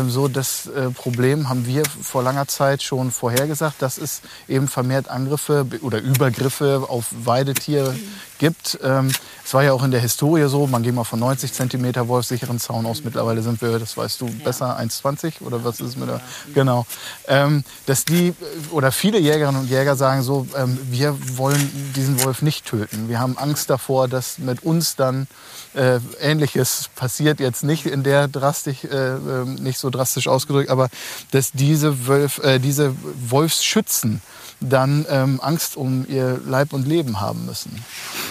[0.08, 5.08] so das äh, Problem haben wir vor langer Zeit schon vorhergesagt, dass es eben vermehrt
[5.08, 7.96] Angriffe oder Übergriffe auf Weidetiere
[8.40, 8.80] gibt.
[8.84, 9.12] Ähm,
[9.44, 12.60] es war ja auch in der Historie so, man geht mal von 90 cm wolfsicheren
[12.60, 13.04] Zaun aus.
[13.04, 16.22] Mittlerweile sind wir, das weißt du, besser 1,20 oder was ist mit der?
[16.54, 16.86] Genau.
[17.28, 18.34] Ähm, dass die
[18.72, 20.48] oder viele Jägerinnen und Jäger sagen so,
[20.90, 23.08] wir wollen diesen Wolf nicht töten.
[23.10, 25.28] Wir haben Angst davor, dass mit uns dann
[25.76, 29.18] äh, Ähnliches passiert jetzt nicht in der drastisch, äh,
[29.60, 30.90] nicht nicht so drastisch ausgedrückt, aber
[31.32, 32.96] dass diese, Wölf, äh, diese
[33.30, 34.22] Wolfsschützen
[34.60, 37.84] dann ähm, Angst um ihr Leib und Leben haben müssen.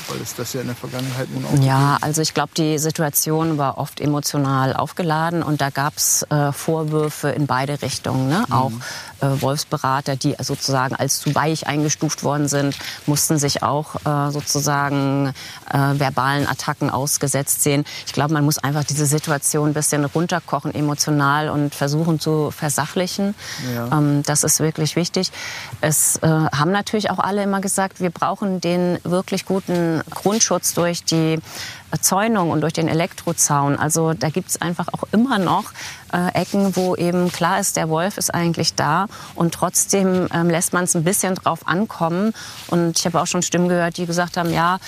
[0.08, 3.58] Weil es das ja in der Vergangenheit nun auch Ja, also ich glaube, die Situation
[3.58, 8.28] war oft emotional aufgeladen und da gab es äh, Vorwürfe in beide Richtungen.
[8.28, 8.44] Ne?
[8.46, 8.52] Mhm.
[8.52, 8.72] Auch
[9.40, 15.32] Wolfsberater, die sozusagen als zu weich eingestuft worden sind, mussten sich auch äh, sozusagen
[15.70, 17.84] äh, verbalen Attacken ausgesetzt sehen.
[18.06, 23.34] Ich glaube, man muss einfach diese Situation ein bisschen runterkochen emotional und versuchen zu versachlichen.
[23.74, 23.98] Ja.
[23.98, 25.32] Ähm, das ist wirklich wichtig.
[25.80, 31.04] Es äh, haben natürlich auch alle immer gesagt, wir brauchen den wirklich guten Grundschutz durch
[31.04, 31.38] die
[32.00, 33.76] Zäunung und durch den Elektrozaun.
[33.76, 35.72] Also da gibt es einfach auch immer noch
[36.12, 40.72] äh, Ecken, wo eben klar ist, der Wolf ist eigentlich da und trotzdem ähm, lässt
[40.72, 42.32] man es ein bisschen drauf ankommen.
[42.68, 44.78] Und ich habe auch schon Stimmen gehört, die gesagt haben, ja,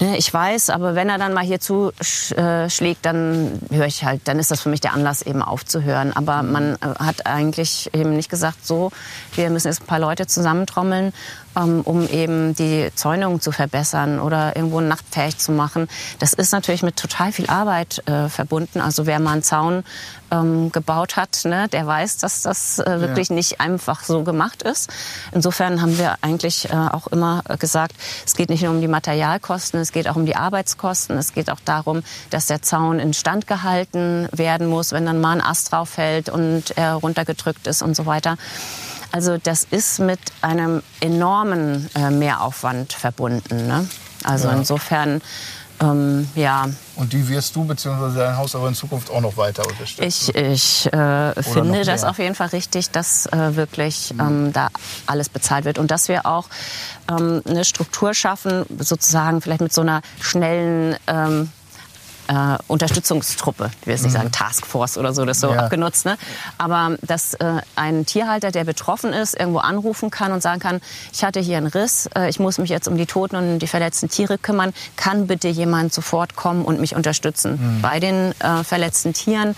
[0.00, 4.38] ne, ich weiß, aber wenn er dann mal hier zuschlägt, dann höre ich halt, dann
[4.38, 6.12] ist das für mich der Anlass eben aufzuhören.
[6.14, 8.90] Aber man äh, hat eigentlich eben nicht gesagt, so,
[9.34, 11.12] wir müssen jetzt ein paar Leute zusammentrommeln
[11.54, 15.88] um eben die Zäunung zu verbessern oder irgendwo nachtfähig zu machen.
[16.18, 18.80] Das ist natürlich mit total viel Arbeit äh, verbunden.
[18.80, 19.84] Also wer mal einen Zaun
[20.30, 23.34] ähm, gebaut hat, ne, der weiß, dass das äh, wirklich ja.
[23.34, 24.90] nicht einfach so gemacht ist.
[25.32, 29.80] Insofern haben wir eigentlich äh, auch immer gesagt, es geht nicht nur um die Materialkosten,
[29.80, 34.28] es geht auch um die Arbeitskosten, es geht auch darum, dass der Zaun instand gehalten
[34.32, 38.06] werden muss, wenn dann mal ein Ast drauf fällt und er runtergedrückt ist und so
[38.06, 38.36] weiter.
[39.12, 43.66] Also das ist mit einem enormen äh, Mehraufwand verbunden.
[43.66, 43.88] Ne?
[44.24, 44.54] Also ja.
[44.54, 45.20] insofern
[45.82, 46.68] ähm, ja.
[46.96, 48.14] Und die wirst du bzw.
[48.18, 50.04] dein Haus aber in Zukunft auch noch weiter unterstützen?
[50.04, 54.20] Ich, ich äh, finde das auf jeden Fall richtig, dass äh, wirklich mhm.
[54.20, 54.68] ähm, da
[55.06, 56.48] alles bezahlt wird und dass wir auch
[57.10, 61.50] ähm, eine Struktur schaffen, sozusagen vielleicht mit so einer schnellen ähm,
[62.30, 64.18] äh, Unterstützungstruppe, ich will jetzt nicht mhm.
[64.18, 65.64] sagen Taskforce oder so, das ist so ja.
[65.64, 66.16] abgenutzt, ne?
[66.58, 70.80] aber dass äh, ein Tierhalter, der betroffen ist, irgendwo anrufen kann und sagen kann,
[71.12, 73.66] ich hatte hier einen Riss, äh, ich muss mich jetzt um die toten und die
[73.66, 77.82] verletzten Tiere kümmern, kann bitte jemand sofort kommen und mich unterstützen mhm.
[77.82, 79.56] bei den äh, verletzten Tieren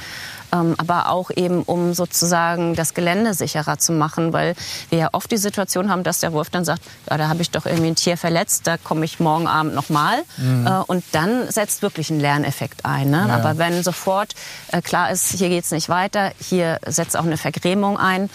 [0.52, 4.54] aber auch eben, um sozusagen das Gelände sicherer zu machen, weil
[4.90, 7.50] wir ja oft die Situation haben, dass der Wolf dann sagt, ja, da habe ich
[7.50, 10.22] doch irgendwie ein Tier verletzt, da komme ich morgen Abend nochmal.
[10.36, 10.66] Mhm.
[10.66, 13.10] Äh, und dann setzt wirklich ein Lerneffekt ein.
[13.10, 13.24] Ne?
[13.28, 13.34] Ja.
[13.34, 14.34] Aber wenn sofort
[14.68, 18.28] äh, klar ist, hier geht es nicht weiter, hier setzt auch eine Vergrämung ein,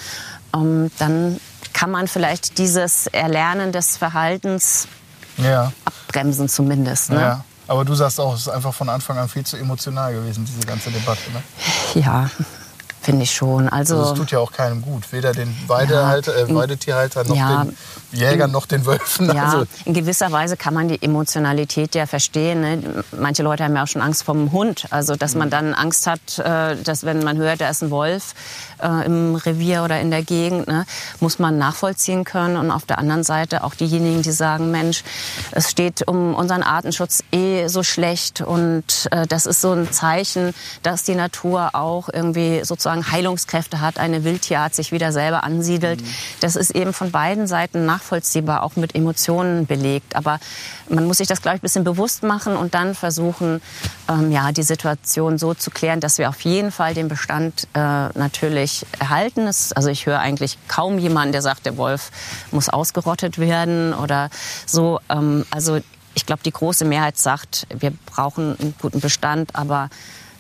[0.55, 1.39] ähm, dann
[1.73, 4.87] kann man vielleicht dieses Erlernen des Verhaltens
[5.37, 5.71] ja.
[5.85, 7.11] abbremsen zumindest.
[7.11, 7.21] Ne?
[7.21, 7.45] Ja.
[7.67, 10.65] Aber du sagst auch, es ist einfach von Anfang an viel zu emotional gewesen, diese
[10.65, 11.21] ganze Debatte.
[11.33, 12.01] Ne?
[12.01, 12.29] Ja,
[13.01, 13.67] finde ich schon.
[13.69, 17.65] Also, also es tut ja auch keinem gut, weder den Weidehalter, äh, Weidetierhalter noch ja,
[17.65, 17.77] den
[18.17, 19.27] Jägern noch den Wölfen.
[19.33, 19.65] Ja, also.
[19.85, 22.61] in gewisser Weise kann man die Emotionalität ja verstehen.
[22.61, 23.03] Ne?
[23.17, 24.85] Manche Leute haben ja auch schon Angst vom Hund.
[24.89, 28.33] Also dass man dann Angst hat, äh, dass wenn man hört, da ist ein Wolf
[28.81, 30.85] äh, im Revier oder in der Gegend, ne?
[31.19, 32.57] muss man nachvollziehen können.
[32.57, 35.03] Und auf der anderen Seite auch diejenigen, die sagen, Mensch,
[35.51, 38.41] es steht um unseren Artenschutz eh so schlecht.
[38.41, 40.53] Und äh, das ist so ein Zeichen,
[40.83, 46.01] dass die Natur auch irgendwie sozusagen Heilungskräfte hat, eine Wildtierart sich wieder selber ansiedelt.
[46.01, 46.07] Mhm.
[46.39, 50.15] Das ist eben von beiden Seiten nach nachvollziehbar, auch mit Emotionen belegt.
[50.15, 50.39] Aber
[50.89, 53.61] man muss sich das, glaube ich, ein bisschen bewusst machen und dann versuchen,
[54.09, 57.79] ähm, ja, die Situation so zu klären, dass wir auf jeden Fall den Bestand äh,
[57.79, 59.41] natürlich erhalten.
[59.47, 62.11] Es, also ich höre eigentlich kaum jemanden, der sagt, der Wolf
[62.51, 64.29] muss ausgerottet werden oder
[64.65, 64.99] so.
[65.09, 65.79] Ähm, also
[66.13, 69.89] ich glaube, die große Mehrheit sagt, wir brauchen einen guten Bestand, aber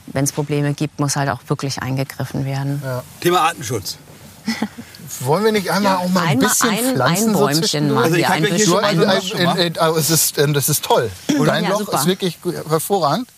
[0.07, 2.81] wenn es Probleme gibt, muss halt auch wirklich eingegriffen werden.
[2.83, 3.03] Ja.
[3.19, 3.97] Thema Artenschutz.
[5.21, 7.27] Wollen wir nicht einmal ja, auch mal ein bisschen ein, pflanzen?
[7.29, 10.53] Ein Bäumchen so mal also ich ein hier schon ein, ein, ein, es ist, ähm,
[10.53, 11.09] Das ist toll.
[11.45, 11.99] Dein ja, Loch super.
[11.99, 12.37] ist wirklich
[12.69, 13.29] hervorragend.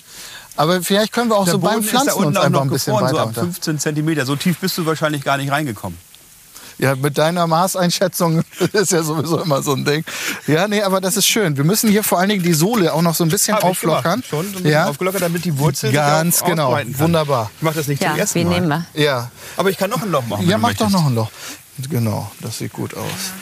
[0.55, 3.09] Aber vielleicht können wir auch Der so Boden beim Pflanzen uns einfach ein bisschen weiter.
[3.09, 4.25] So ab 15 Zentimeter.
[4.25, 5.97] So tief bist du wahrscheinlich gar nicht reingekommen.
[6.79, 8.41] Ja, mit deiner Maßeinschätzung
[8.73, 10.05] ist ja sowieso immer so ein Ding.
[10.47, 11.57] Ja, nee, aber das ist schön.
[11.57, 14.23] Wir müssen hier vor allen Dingen die Sohle auch noch so ein bisschen Hab auflockern.
[14.23, 14.87] Schon ein bisschen ja.
[14.87, 16.79] aufgelockert, damit die Wurzel Ganz genau.
[16.97, 17.51] Wunderbar.
[17.57, 18.49] Ich mache das nicht ja, zum ersten Mal.
[18.49, 18.85] Nehmen wir.
[19.01, 19.29] Ja.
[19.57, 20.47] Aber ich kann noch ein Loch machen.
[20.47, 21.29] Ja, mach doch noch ein Loch.
[21.89, 23.33] Genau, das sieht gut aus.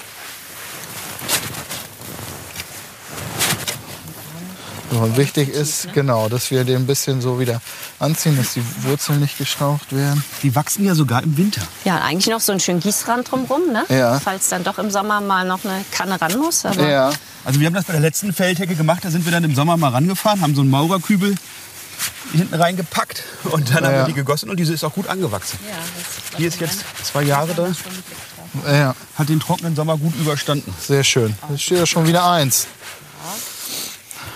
[4.90, 7.62] So, wichtig ist, genau, dass wir den ein bisschen so wieder
[8.00, 10.24] anziehen, dass die Wurzeln nicht gestaucht werden.
[10.44, 11.62] Die wachsen ja sogar im Winter.
[11.84, 13.84] Ja, eigentlich noch so ein schön Gießrand drumherum, ne?
[13.90, 14.20] Ja.
[14.20, 16.66] Falls dann doch im Sommer mal noch eine Kanne ran muss.
[16.66, 17.12] Aber ja.
[17.44, 19.76] Also wir haben das bei der letzten Feldhecke gemacht, da sind wir dann im Sommer
[19.78, 21.36] mal rangefahren, haben so einen Maurerkübel
[22.32, 23.90] hinten reingepackt und dann ja.
[23.90, 25.60] haben wir die gegossen und diese ist auch gut angewachsen.
[25.68, 25.76] Ja,
[26.36, 27.68] Hier ist jetzt zwei Jahre da.
[28.72, 28.96] Ja.
[29.16, 30.74] Hat den trockenen Sommer gut überstanden.
[30.80, 31.36] Sehr schön.
[31.50, 32.68] Jetzt steht ja schon wieder eins.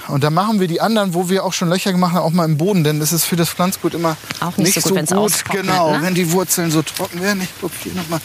[0.08, 2.46] Und dann machen wir die anderen, wo wir auch schon Löcher gemacht haben, auch mal
[2.46, 5.16] im Boden, denn das ist für das Pflanzgut immer auch nicht, nicht so gut, so
[5.16, 5.46] gut.
[5.50, 6.02] genau, ne?
[6.02, 7.42] wenn die Wurzeln so trocken werden.
[7.42, 8.20] Ich gucke hier nochmal.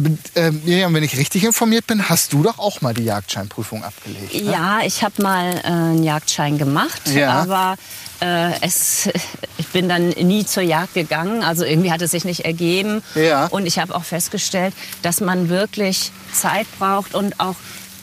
[0.00, 3.84] Aber äh, Miriam, wenn ich richtig informiert bin, hast du doch auch mal die Jagdscheinprüfung
[3.84, 4.34] abgelegt.
[4.34, 4.52] Ne?
[4.52, 7.32] Ja, ich habe mal äh, einen Jagdschein gemacht, ja.
[7.32, 7.76] aber
[8.20, 9.10] äh, es,
[9.58, 11.42] ich bin dann nie zur Jagd gegangen.
[11.42, 13.02] Also irgendwie hat es sich nicht ergeben.
[13.14, 13.46] Ja.
[13.48, 17.56] Und ich habe auch festgestellt, dass man wirklich Zeit braucht und auch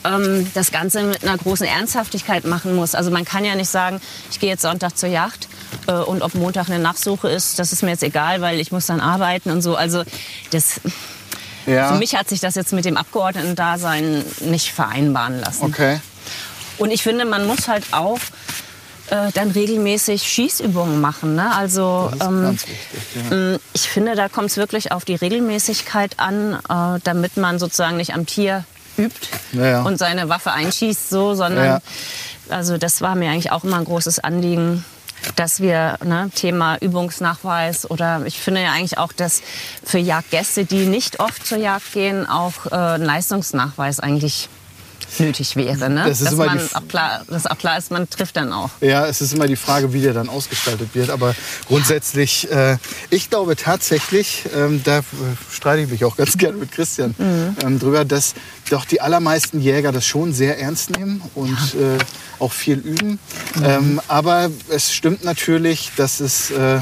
[0.04, 2.94] ähm, das Ganze mit einer großen Ernsthaftigkeit machen muss.
[2.94, 5.48] Also man kann ja nicht sagen, ich gehe jetzt Sonntag zur Jagd
[5.88, 8.86] äh, und ob Montag eine Nachsuche ist, das ist mir jetzt egal, weil ich muss
[8.86, 9.74] dann arbeiten und so.
[9.74, 10.04] Also
[10.52, 10.80] das
[11.68, 11.92] ja.
[11.92, 15.64] Für mich hat sich das jetzt mit dem Abgeordneten-Dasein nicht vereinbaren lassen.
[15.64, 16.00] Okay.
[16.78, 18.20] Und ich finde, man muss halt auch
[19.10, 21.34] äh, dann regelmäßig Schießübungen machen.
[21.34, 21.54] Ne?
[21.54, 22.76] Also ähm, wichtig,
[23.30, 23.58] ja.
[23.72, 28.14] Ich finde, da kommt es wirklich auf die Regelmäßigkeit an, äh, damit man sozusagen nicht
[28.14, 28.64] am Tier
[28.96, 29.82] übt ja.
[29.82, 31.80] und seine Waffe einschießt, so, sondern
[32.50, 34.84] also das war mir eigentlich auch immer ein großes Anliegen,
[35.36, 39.42] dass wir ne, Thema Übungsnachweis oder ich finde ja eigentlich auch, dass
[39.84, 44.48] für Jagdgäste, die nicht oft zur Jagd gehen, auch äh, ein Leistungsnachweis eigentlich
[45.18, 45.88] nötig wäre.
[45.90, 46.04] Ne?
[46.06, 48.70] Das ist Dass immer man auch klar, dass auch klar ist, man trifft dann auch.
[48.80, 51.10] Ja, es ist immer die Frage, wie der dann ausgestaltet wird.
[51.10, 51.34] Aber
[51.66, 52.76] grundsätzlich, äh,
[53.10, 55.02] ich glaube tatsächlich, ähm, da
[55.50, 58.34] streite ich mich auch ganz gerne mit Christian ähm, drüber, dass
[58.68, 61.98] doch die allermeisten Jäger das schon sehr ernst nehmen und äh,
[62.38, 63.18] auch viel üben.
[63.62, 66.80] Ähm, aber es stimmt natürlich, dass es äh,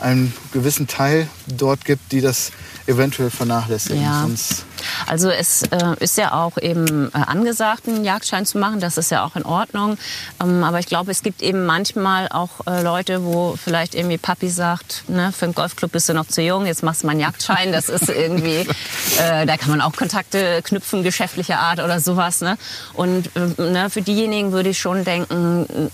[0.00, 2.52] einen gewissen Teil dort gibt, die das
[2.86, 4.02] eventuell vernachlässigen.
[4.02, 4.22] Ja.
[4.22, 4.64] Sonst
[5.06, 8.80] Also es äh, ist ja auch eben äh, angesagt, einen Jagdschein zu machen.
[8.80, 9.98] Das ist ja auch in Ordnung.
[10.42, 14.48] Ähm, aber ich glaube, es gibt eben manchmal auch äh, Leute, wo vielleicht irgendwie Papi
[14.48, 17.20] sagt, ne, für einen Golfclub bist du noch zu jung, jetzt machst du mal einen
[17.20, 17.72] Jagdschein.
[17.72, 18.66] Das ist irgendwie,
[19.20, 22.40] äh, da kann man auch Kontakte knüpfen, geschäftlicher Art oder sowas.
[22.40, 22.56] Ne?
[22.94, 25.90] Und äh, ne, für diejenigen würde ich schon denken,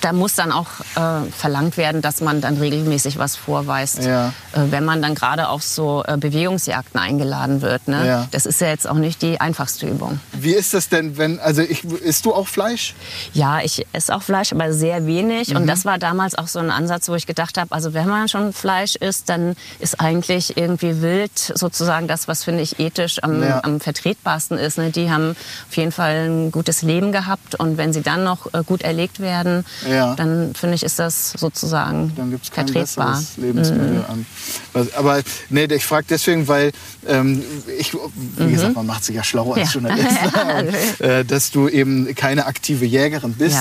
[0.00, 4.28] da muss dann auch äh, verlangt werden, dass man dann regelmäßig was vorweist, Ja.
[4.52, 7.88] äh, wenn man dann gerade auf so Bewegungsjagden eingeladen wird.
[7.88, 8.03] Ne?
[8.04, 8.28] Ja.
[8.30, 10.20] Das ist ja jetzt auch nicht die einfachste Übung.
[10.32, 12.94] wie ist das denn, wenn, also ich, isst du auch Fleisch?
[13.32, 15.50] Ja, ich esse auch Fleisch, aber sehr wenig.
[15.50, 15.56] Mhm.
[15.56, 18.28] Und das war damals auch so ein Ansatz, wo ich gedacht habe, also wenn man
[18.28, 23.42] schon Fleisch isst, dann ist eigentlich irgendwie wild sozusagen das, was finde ich ethisch am,
[23.42, 23.62] Ja.
[23.64, 24.78] am vertretbarsten ist.
[24.78, 24.90] Ne?
[24.90, 25.30] Die haben
[25.68, 29.20] auf jeden Fall ein gutes Leben gehabt und wenn sie dann noch äh, gut erlegt
[29.20, 30.14] werden, Ja.
[30.14, 33.20] dann finde ich, ist das sozusagen dann gibt es kein vertretbar.
[33.36, 33.42] Mhm.
[33.44, 34.26] Lebensmittel an.
[34.72, 36.72] Was- Aber nee, ich frage deswegen, weil
[37.06, 37.42] ähm,
[37.78, 37.93] ich,
[38.36, 39.86] wie gesagt, man macht sich ja schlau als Mhm.
[39.86, 39.94] Ja.
[39.96, 43.56] Journalist, äh, dass du eben keine aktive Jägerin bist.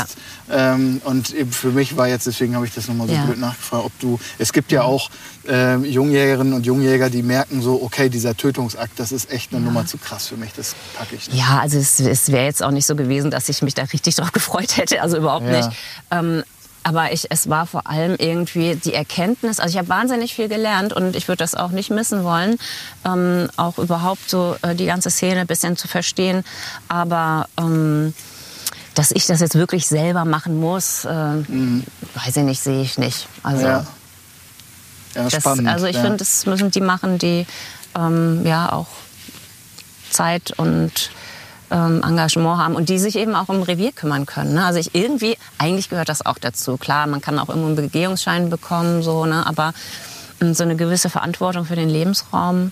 [0.49, 0.73] Ja.
[0.73, 3.21] Ähm, und eben für mich war jetzt, deswegen habe ich das nochmal so Ja.
[3.21, 3.25] Mhm.
[3.27, 5.09] blöd nachgefragt, ob du, es gibt ja auch
[5.47, 9.85] ähm, Jungjägerinnen und Jungjäger, die merken so, okay, dieser Tötungsakt, das ist echt eine Nummer
[9.85, 11.37] zu krass für mich, das packe ich nicht.
[11.39, 14.15] Ja, also es, es wäre jetzt auch nicht so gewesen, dass ich mich da richtig
[14.15, 15.69] drauf gefreut hätte, also überhaupt nicht.
[16.11, 16.43] Ähm,
[16.83, 20.93] aber ich, es war vor allem irgendwie die Erkenntnis, also ich habe wahnsinnig viel gelernt
[20.93, 22.57] und ich würde das auch nicht missen wollen,
[23.05, 26.43] ähm, auch überhaupt so äh, die ganze Szene ein bisschen zu verstehen.
[26.89, 28.13] Aber ähm,
[28.95, 33.27] dass ich das jetzt wirklich selber machen muss, äh, weiß ich nicht, sehe ich nicht.
[33.41, 33.65] Also, Mhm.
[33.65, 33.87] Ja.
[35.15, 35.67] Ja, das, spannend.
[35.67, 36.01] also ich ja.
[36.01, 37.45] finde, das müssen die machen, die
[37.95, 38.87] ähm, ja auch
[40.09, 41.11] Zeit und
[41.73, 44.53] ähm, Engagement haben und die sich eben auch um Revier kümmern können.
[44.53, 44.63] Ne?
[44.63, 46.77] Also ich irgendwie, eigentlich gehört das auch dazu.
[46.77, 49.45] Klar, man kann auch immer einen Begehungsschein bekommen, so, ne?
[49.45, 49.73] aber
[50.39, 52.71] ähm, so eine gewisse Verantwortung für den Lebensraum.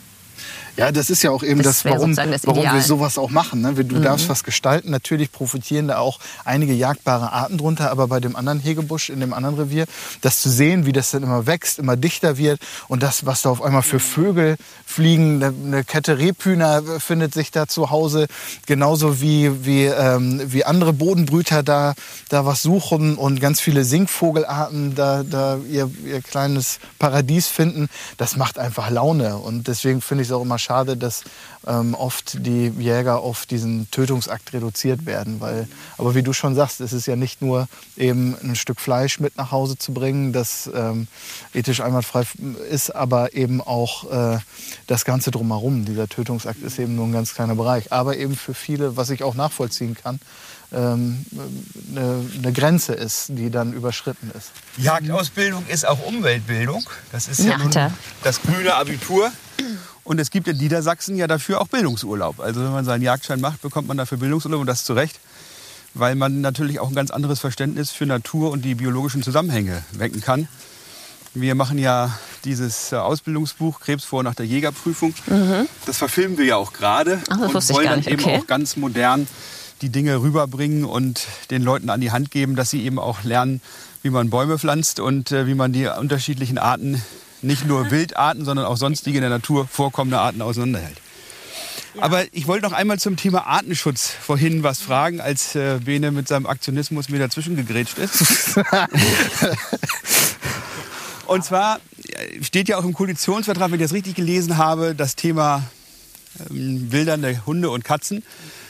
[0.78, 2.74] Ja, das ist ja auch eben Das das, warum, das warum wir.
[2.74, 2.82] Mhm.
[2.82, 3.62] sowas auch machen.
[3.62, 3.74] Ne?
[3.74, 4.92] Du darfst was gestalten.
[4.92, 9.34] Natürlich profitieren da auch einige jagdbare Arten drunter, aber bei dem anderen Hegebusch, in dem
[9.34, 9.86] anderen Revier,
[10.22, 13.50] das zu sehen, wie das dann immer wächst, immer dichter wird und das, was da
[13.50, 18.28] auf einmal für Vögel fliegen, eine, eine Kette Rebhühner findet sich da zu Hause,
[18.66, 21.94] genauso wie, wie, ähm, wie andere Bodenbrüter da,
[22.30, 27.90] da was suchen und ganz viele Singvogelarten da, da ihr, ihr kleines Paradies finden.
[28.18, 31.24] Das macht einfach Laune und deswegen finde ich es auch immer schade, dass
[31.68, 35.40] ähm, oft die Jäger auf diesen Tötungsakt reduziert werden.
[35.42, 39.20] Weil, aber wie du schon sagst, es ist ja nicht nur eben ein Stück Fleisch
[39.20, 41.08] mit nach Hause zu bringen, das ähm,
[41.54, 42.24] ethisch einwandfrei
[42.70, 44.40] ist, aber eben auch äh,
[44.88, 45.86] das Ganze drumherum.
[45.86, 47.92] Dieser Tötungsakt ist eben nur ein ganz kleiner Bereich.
[47.92, 50.20] Aber eben für viele, was ich auch nachvollziehen kann,
[50.74, 51.26] ähm,
[51.96, 54.52] eine, eine Grenze ist, die dann überschritten ist.
[54.78, 56.82] Jagdausbildung ist auch Umweltbildung.
[57.12, 57.92] Das ist ja, Ja, nun da-
[58.24, 59.32] das grüne Abitur.
[60.04, 62.40] Und es gibt in Niedersachsen ja dafür auch Bildungsurlaub.
[62.40, 65.20] Also wenn man seinen Jagdschein macht, bekommt man dafür Bildungsurlaub und das zu Recht,
[65.94, 70.22] weil man natürlich auch ein ganz anderes Verständnis für Natur und die biologischen Zusammenhänge wecken
[70.22, 70.48] kann.
[71.34, 72.12] Wir machen ja
[72.44, 75.14] dieses äh, Ausbildungsbuch Krebs vor nach der Jägerprüfung.
[75.86, 78.10] Das verfilmen wir ja auch gerade und wollen dann nicht.
[78.10, 78.38] eben Okay.
[78.40, 79.28] auch ganz modern
[79.82, 83.62] die Dinge rüberbringen und den Leuten an die Hand geben, dass sie eben auch lernen,
[84.04, 87.02] wie man Bäume pflanzt und äh, wie man die unterschiedlichen Arten,
[87.44, 90.98] nicht nur Wildarten, sondern auch sonstige in der Natur vorkommende Arten auseinanderhält.
[92.00, 96.28] Aber ich wollte noch einmal zum Thema Artenschutz vorhin was fragen, als äh, Bene mit
[96.28, 98.58] seinem Aktionismus mir dazwischen gegrätscht ist.
[101.28, 105.16] Und zwar äh, steht ja auch im Koalitionsvertrag, wenn ich das richtig gelesen habe, das
[105.16, 105.64] Thema
[106.50, 108.24] ähm, wildernde Hunde und Katzen.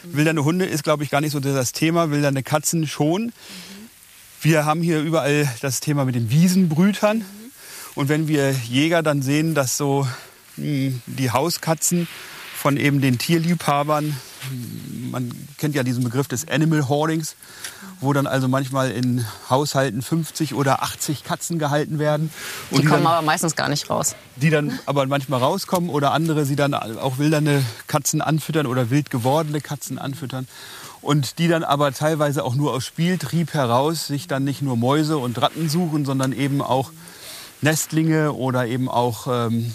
[0.03, 3.34] Wildernde Hunde ist, glaube ich, gar nicht so das Thema, wildernde Katzen schon.
[4.41, 7.23] Wir haben hier überall das Thema mit den Wiesenbrütern.
[7.95, 10.08] Und wenn wir Jäger dann sehen, dass so
[10.58, 12.08] mh, die Hauskatzen
[12.56, 14.15] von eben den Tierliebhabern,
[15.12, 17.36] man kennt ja diesen Begriff des Animal Hoardings,
[17.99, 22.32] wo dann also manchmal in Haushalten 50 oder 80 Katzen gehalten werden.
[22.70, 24.16] Und Die kommen dann, aber meistens gar nicht raus.
[24.36, 29.09] die dann aber manchmal rauskommen oder andere, sie dann auch wildernde Katzen anfüttern oder wild
[29.09, 30.47] gewordene Katzen anfüttern.
[31.01, 35.18] Und die dann aber teilweise auch nur aus Spieltrieb heraus sich dann nicht nur Mäuse
[35.18, 36.91] und Ratten suchen, sondern eben auch
[37.62, 39.72] Nestlinge oder eben auch ähm,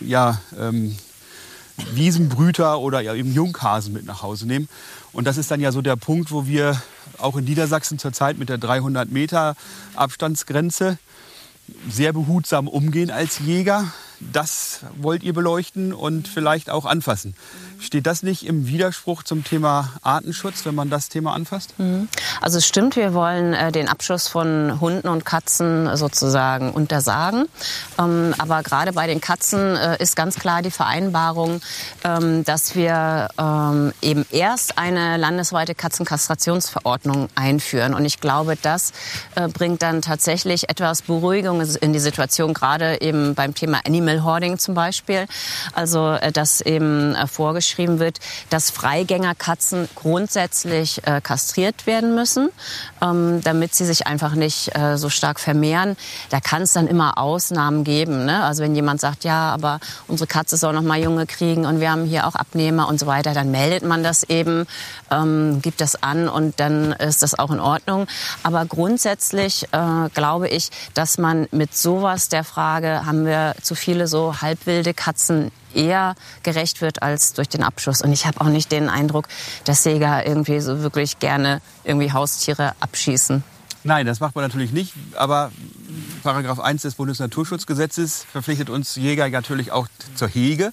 [0.00, 0.96] ja, ähm,
[1.92, 4.68] Wiesenbrüter oder ja eben Junghasen mit nach Hause nehmen.
[5.12, 6.80] Und das ist dann ja so der Punkt, wo wir
[7.18, 9.56] auch in Niedersachsen zurzeit mit der 300 Meter
[9.94, 10.98] Abstandsgrenze
[11.88, 13.92] sehr behutsam umgehen als Jäger.
[14.20, 17.34] Das wollt ihr beleuchten und vielleicht auch anfassen.
[17.80, 21.78] Steht das nicht im Widerspruch zum Thema Artenschutz, wenn man das Thema anfasst?
[21.78, 22.08] Mhm.
[22.40, 27.46] Also es stimmt, wir wollen äh, den Abschuss von Hunden und Katzen sozusagen untersagen.
[27.96, 31.60] Ähm, aber gerade bei den Katzen äh, ist ganz klar die Vereinbarung,
[32.02, 37.94] ähm, dass wir ähm, eben erst eine landesweite Katzenkastrationsverordnung einführen.
[37.94, 38.92] Und ich glaube, das
[39.36, 44.58] äh, bringt dann tatsächlich etwas Beruhigung in die Situation, gerade eben beim Thema Animal Hoarding
[44.58, 45.26] zum Beispiel.
[45.74, 52.48] Also äh, dass eben äh, vorgeschrieben geschrieben wird, dass Freigängerkatzen grundsätzlich äh, kastriert werden müssen,
[53.02, 55.96] ähm, damit sie sich einfach nicht äh, so stark vermehren.
[56.30, 58.24] Da kann es dann immer Ausnahmen geben.
[58.24, 58.42] Ne?
[58.42, 61.90] Also wenn jemand sagt, ja, aber unsere Katze soll noch mal Junge kriegen und wir
[61.90, 64.66] haben hier auch Abnehmer und so weiter, dann meldet man das eben,
[65.10, 68.06] ähm, gibt das an und dann ist das auch in Ordnung.
[68.42, 74.06] Aber grundsätzlich äh, glaube ich, dass man mit sowas der Frage, haben wir zu viele
[74.06, 78.02] so halbwilde Katzen eher gerecht wird als durch den Abschuss.
[78.02, 79.28] Und ich habe auch nicht den Eindruck,
[79.64, 83.42] dass Jäger irgendwie so wirklich gerne irgendwie Haustiere abschießen.
[83.84, 84.92] Nein, das macht man natürlich nicht.
[85.14, 85.52] Aber
[86.22, 90.72] Paragraph 1 des Bundesnaturschutzgesetzes verpflichtet uns Jäger natürlich auch zur Hege.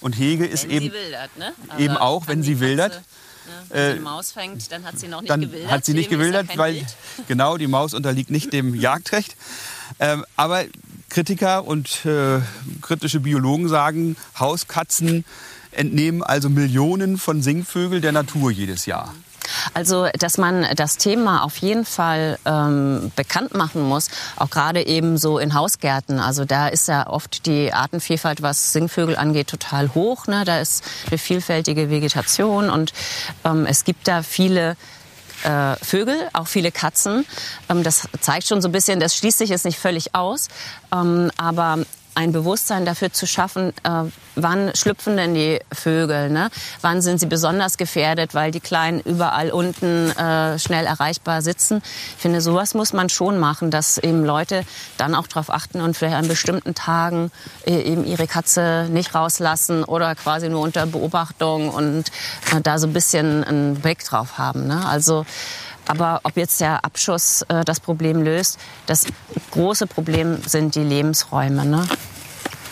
[0.00, 1.52] Und Hege ist wenn eben, sie wildert, ne?
[1.78, 2.92] eben auch, wenn sie wildert.
[2.92, 5.70] Ne, wenn sie die Maus fängt, dann hat sie noch nicht dann gewildert.
[5.70, 6.96] hat sie nicht Dem ist gewildert, weil Wild.
[7.28, 9.36] genau die Maus unterliegt nicht dem Jagdrecht.
[9.98, 10.64] Ähm, aber
[11.16, 12.40] Kritiker und äh,
[12.82, 15.24] kritische Biologen sagen, Hauskatzen
[15.70, 19.14] entnehmen also Millionen von Singvögeln der Natur jedes Jahr.
[19.72, 25.16] Also, dass man das Thema auf jeden Fall ähm, bekannt machen muss, auch gerade eben
[25.16, 26.18] so in Hausgärten.
[26.18, 30.26] Also da ist ja oft die Artenvielfalt, was Singvögel angeht, total hoch.
[30.26, 30.44] Ne?
[30.44, 32.92] Da ist eine vielfältige Vegetation und
[33.42, 34.76] ähm, es gibt da viele
[35.46, 37.24] äh, Vögel, auch viele Katzen.
[37.68, 40.48] Ähm, das zeigt schon so ein bisschen, das schließt sich jetzt nicht völlig aus,
[40.92, 41.78] ähm, aber
[42.14, 44.04] ein Bewusstsein dafür zu schaffen, äh,
[44.36, 46.50] wann schlüpfen denn die Vögel, ne?
[46.82, 51.82] wann sind sie besonders gefährdet, weil die Kleinen überall unten äh, schnell erreichbar sitzen.
[52.16, 54.64] Ich finde, sowas muss man schon machen, dass eben Leute
[54.98, 57.30] dann auch darauf achten und vielleicht an bestimmten Tagen
[57.66, 62.04] äh, eben ihre Katze nicht rauslassen oder quasi nur unter Beobachtung und
[62.54, 64.66] äh, da so ein bisschen einen Blick drauf haben.
[64.66, 64.86] Ne?
[64.86, 65.24] Also
[65.88, 69.06] aber ob jetzt der Abschuss äh, das Problem löst, das
[69.52, 71.64] große Problem sind die Lebensräume.
[71.64, 71.86] Ne?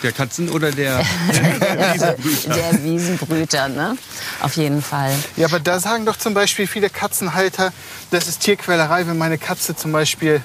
[0.04, 0.98] Der Katzen oder der,
[1.32, 3.96] Der Wiesenbrüter, ne?
[4.40, 5.14] Auf jeden Fall.
[5.38, 7.72] Ja, aber da sagen doch zum Beispiel viele Katzenhalter,
[8.10, 10.42] das ist Tierquälerei, wenn meine Katze zum Beispiel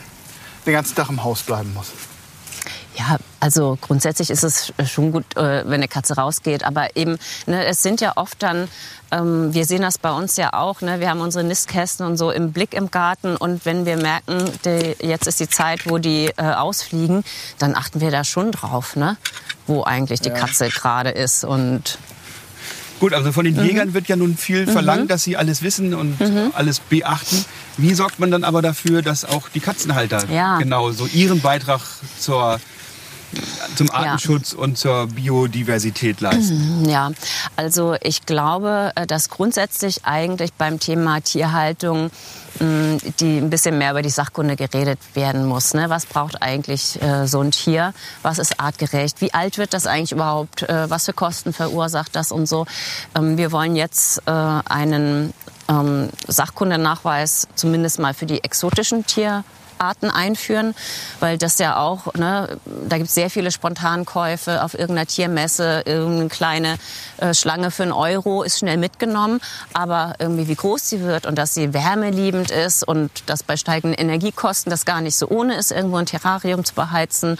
[0.66, 1.88] den ganzen Tag im Haus bleiben muss.
[2.98, 6.64] Ja, also grundsätzlich ist es schon gut, äh, wenn eine Katze rausgeht.
[6.66, 8.68] Aber eben, ne, es sind ja oft dann,
[9.12, 12.32] ähm, wir sehen das bei uns ja auch, ne, wir haben unsere Nistkästen und so
[12.32, 13.36] im Blick im Garten.
[13.38, 17.24] Und wenn wir merken, die, jetzt ist die Zeit, wo die äh, ausfliegen,
[17.60, 19.18] dann achten wir da schon drauf, ne,
[19.68, 21.44] wo eigentlich die Katze gerade ist.
[21.44, 22.00] Und
[23.00, 26.18] Gut, also von den Jägern wird ja nun viel verlangt, dass sie alles wissen und
[26.54, 27.46] alles beachten.
[27.78, 30.58] Wie sorgt man dann aber dafür, dass auch die Katzenhalter Ja.
[30.58, 31.80] genau so ihren Beitrag
[32.20, 32.60] zur,
[33.76, 36.86] zum Artenschutz und zur Biodiversität leisten?
[36.90, 37.12] Ja,
[37.56, 42.12] also ich glaube, äh, dass grundsätzlich eigentlich beim Thema Tierhaltung
[42.60, 45.74] mh, die ein bisschen mehr über die Sachkunde geredet werden muss.
[45.74, 45.90] Ne?
[45.90, 47.94] Was braucht eigentlich äh, so ein Tier?
[48.22, 49.22] Was ist artgerecht?
[49.22, 50.64] Wie alt wird das eigentlich überhaupt?
[50.64, 52.66] Äh, was für Kosten verursacht das und so?
[53.16, 55.34] Ähm, wir wollen jetzt äh, einen
[55.70, 59.44] ähm, Sachkundenachweis zumindest mal für die exotischen Tier
[59.80, 60.76] Arten einführen,
[61.20, 62.58] weil das ja auch, ne,
[62.88, 66.78] da gibt es sehr viele Spontankäufe auf irgendeiner Tiermesse, irgendeine kleine
[67.18, 69.40] äh, Schlange für einen Euro ist schnell mitgenommen,
[69.74, 74.00] aber irgendwie wie groß sie wird und dass sie wärmeliebend ist und dass bei steigenden
[74.00, 77.38] Energiekosten das gar nicht so ohne ist, irgendwo ein Terrarium zu beheizen,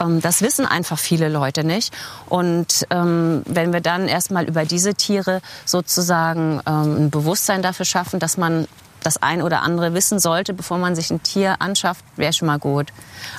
[0.00, 1.92] ähm, das wissen einfach viele Leute nicht.
[2.28, 8.20] Und ähm, wenn wir dann erstmal über diese Tiere sozusagen ähm, ein Bewusstsein dafür schaffen,
[8.20, 8.66] dass man
[9.04, 12.58] das ein oder andere wissen sollte, bevor man sich ein Tier anschafft, wäre schon mal
[12.58, 12.88] gut.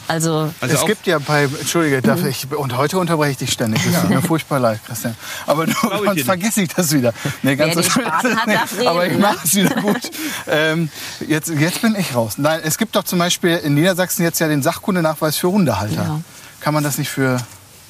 [0.07, 3.81] Also, Also es gibt ja bei, Entschuldige, darf ich, und heute unterbreche ich dich ständig.
[3.91, 5.15] Das tut mir furchtbar leid, Christian.
[5.45, 7.13] Aber du, sonst vergesse ich das wieder.
[7.43, 9.19] Nee, Wer den Spaten hat, darf reden, Aber ich ne?
[9.19, 10.11] mache es wieder gut.
[10.47, 10.89] ähm,
[11.27, 12.33] jetzt, jetzt bin ich raus.
[12.37, 15.93] Nein, es gibt doch zum Beispiel in Niedersachsen jetzt ja den Sachkundenachweis für Hundehalter.
[15.95, 16.21] Ja.
[16.61, 17.37] Kann man das nicht für...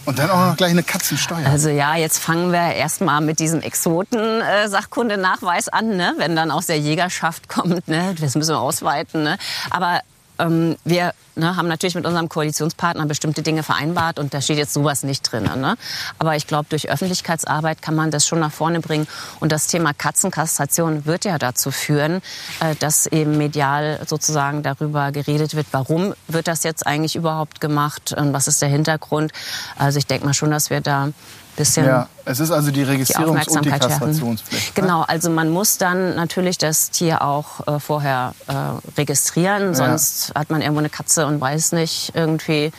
[0.05, 1.47] Und dann auch noch gleich eine Katzensteuer.
[1.47, 6.13] Also ja, jetzt fangen wir erstmal mit diesem Exoten-Sachkundenachweis an, ne?
[6.17, 7.87] wenn dann aus der Jägerschaft kommt.
[7.87, 8.13] Ne?
[8.19, 9.23] Das müssen wir ausweiten.
[9.23, 9.39] Ne?
[9.71, 10.01] Aber
[10.39, 14.73] ähm, wir ne, haben natürlich mit unserem Koalitionspartner bestimmte Dinge vereinbart und da steht jetzt
[14.73, 15.43] sowas nicht drin.
[15.43, 15.77] Ne?
[16.19, 19.07] Aber ich glaube, durch Öffentlichkeitsarbeit kann man das schon nach vorne bringen.
[19.39, 22.21] Und das Thema Katzenkastration wird ja dazu führen,
[22.59, 28.13] äh, dass eben medial sozusagen darüber geredet wird, warum wird das jetzt eigentlich überhaupt gemacht
[28.13, 29.31] und was ist der Hintergrund.
[29.77, 31.09] Also ich denke mal schon, dass wir da
[31.55, 31.85] bisschen.
[31.85, 34.77] Ja, es ist also die Registrierungs- die und die Kastrationspflicht.
[34.77, 34.81] Ne?
[34.81, 38.53] Genau, also man muss dann natürlich das Tier auch äh, vorher äh,
[38.97, 40.41] registrieren, sonst ja.
[40.41, 42.71] hat man irgendwo eine Katze und weiß nicht irgendwie,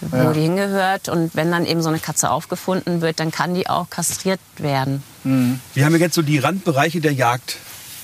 [0.00, 0.32] wo ja.
[0.32, 1.08] die hingehört.
[1.08, 5.02] Und wenn dann eben so eine Katze aufgefunden wird, dann kann die auch kastriert werden.
[5.24, 5.60] Mhm.
[5.74, 7.56] Wir haben jetzt so die Randbereiche der Jagd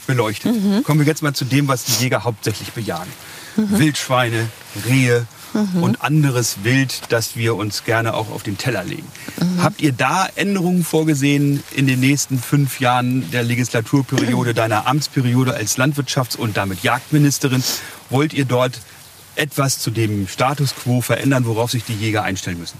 [0.07, 0.55] beleuchtet.
[0.55, 0.83] Mhm.
[0.85, 3.13] Kommen wir jetzt mal zu dem, was die Jäger hauptsächlich bejagen.
[3.57, 3.79] Mhm.
[3.79, 4.49] Wildschweine,
[4.87, 5.83] Rehe, mhm.
[5.83, 9.07] und anderes Wild, das wir uns gerne auch auf den Teller legen.
[9.41, 9.63] Mhm.
[9.63, 15.79] Habt ihr da Änderungen vorgesehen in den nächsten fünf Jahren der Legislaturperiode, deiner Amtsperiode als
[15.79, 17.63] Landwirtschafts- und damit Jagdministerin?
[18.11, 18.81] Wollt ihr dort
[19.35, 22.79] etwas zu dem Status quo verändern, worauf sich die Jäger einstellen müssen?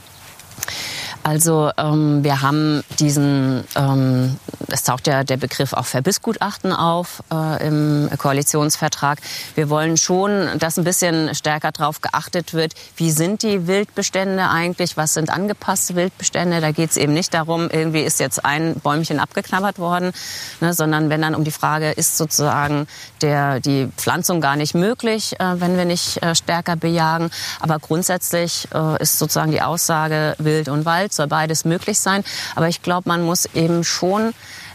[1.25, 4.37] Also ähm, wir haben diesen, ähm,
[4.69, 9.19] es taucht ja der Begriff auch Verbissgutachten auf äh, im Koalitionsvertrag.
[9.55, 14.97] Wir wollen schon, dass ein bisschen stärker darauf geachtet wird, wie sind die Wildbestände eigentlich,
[14.97, 16.61] was sind angepasste Wildbestände.
[16.61, 20.13] Da geht es eben nicht darum, irgendwie ist jetzt ein Bäumchen abgeknabbert worden,
[20.61, 22.89] ne, sondern wenn dann um die Frage, ist sozusagen
[23.21, 27.31] der, die Pflanzung gar nicht möglich, äh, wenn wir nicht äh, stärker bejagen.
[27.61, 32.25] Aber grundsätzlich äh, ist sozusagen die Aussage Wild und Wald soll beides möglich sein.
[32.55, 34.35] Aber ich glaube, man muss eben schon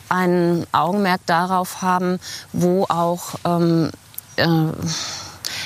[0.10, 2.20] ein Augenmerk darauf haben,
[2.54, 3.92] wo auch ähm,
[4.38, 4.46] äh,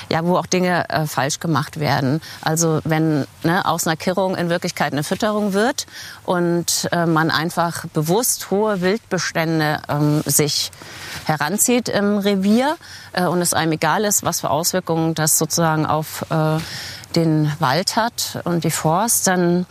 [0.08, 2.20] ja, wo auch Dinge äh, falsch gemacht werden.
[2.42, 5.86] Also wenn ne, aus einer Kirrung in Wirklichkeit eine Fütterung wird
[6.24, 10.70] und äh, man einfach bewusst hohe Wildbestände ähm, sich
[11.24, 12.76] heranzieht im Revier
[13.12, 16.58] äh, und es einem egal ist, was für Auswirkungen das sozusagen auf äh,
[17.16, 19.66] den Wald hat und die Forst, dann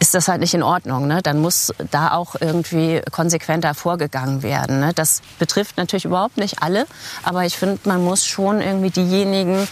[0.00, 1.06] ist das halt nicht in Ordnung.
[1.06, 1.20] Ne?
[1.22, 4.80] Dann muss da auch irgendwie konsequenter vorgegangen werden.
[4.80, 4.92] Ne?
[4.94, 6.86] Das betrifft natürlich überhaupt nicht alle,
[7.22, 9.68] aber ich finde, man muss schon irgendwie diejenigen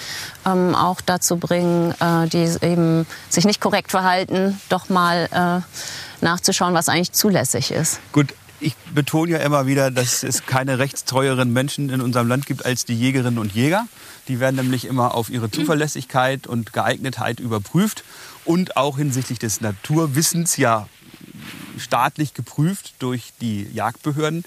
[0.47, 6.75] ähm, auch dazu bringen, äh, die eben sich nicht korrekt verhalten, doch mal äh, nachzuschauen,
[6.75, 7.99] was eigentlich zulässig ist.
[8.13, 12.67] Gut, ich betone ja immer wieder, dass es keine rechtstreueren Menschen in unserem Land gibt
[12.67, 13.87] als die Jägerinnen und Jäger.
[14.27, 18.05] Die werden nämlich immer auf ihre Zuverlässigkeit und Geeignetheit überprüft
[18.49, 20.89] und auch hinsichtlich des Naturwissens ja
[21.77, 24.43] staatlich geprüft durch die Jagdbehörden.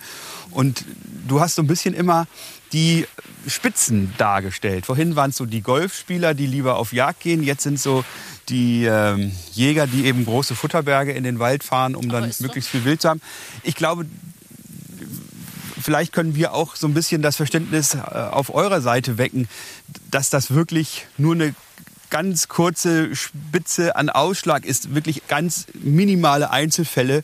[0.50, 0.86] Und
[1.28, 2.26] du hast so ein bisschen immer
[2.74, 3.06] die
[3.46, 4.88] Spitzen dargestellt.
[4.88, 7.44] Vorhin waren es so die Golfspieler, die lieber auf Jagd gehen.
[7.44, 8.04] Jetzt sind so
[8.50, 12.84] die ähm, Jäger, die eben große Futterberge in den Wald fahren, um dann möglichst viel
[12.86, 13.22] Wild zu haben.
[13.62, 14.08] Ich glaube,
[15.80, 19.48] vielleicht können wir auch so ein bisschen das Verständnis äh, auf eurer Seite wecken,
[20.10, 21.54] dass das wirklich nur eine
[22.12, 27.24] ganz kurze Spitze an Ausschlag ist, wirklich ganz minimale Einzelfälle,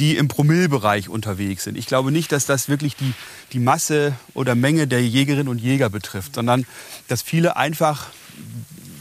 [0.00, 1.78] die im Promillbereich unterwegs sind.
[1.78, 3.12] Ich glaube nicht, dass das wirklich die,
[3.52, 6.66] die Masse oder Menge der Jägerinnen und Jäger betrifft, sondern
[7.06, 8.08] dass viele einfach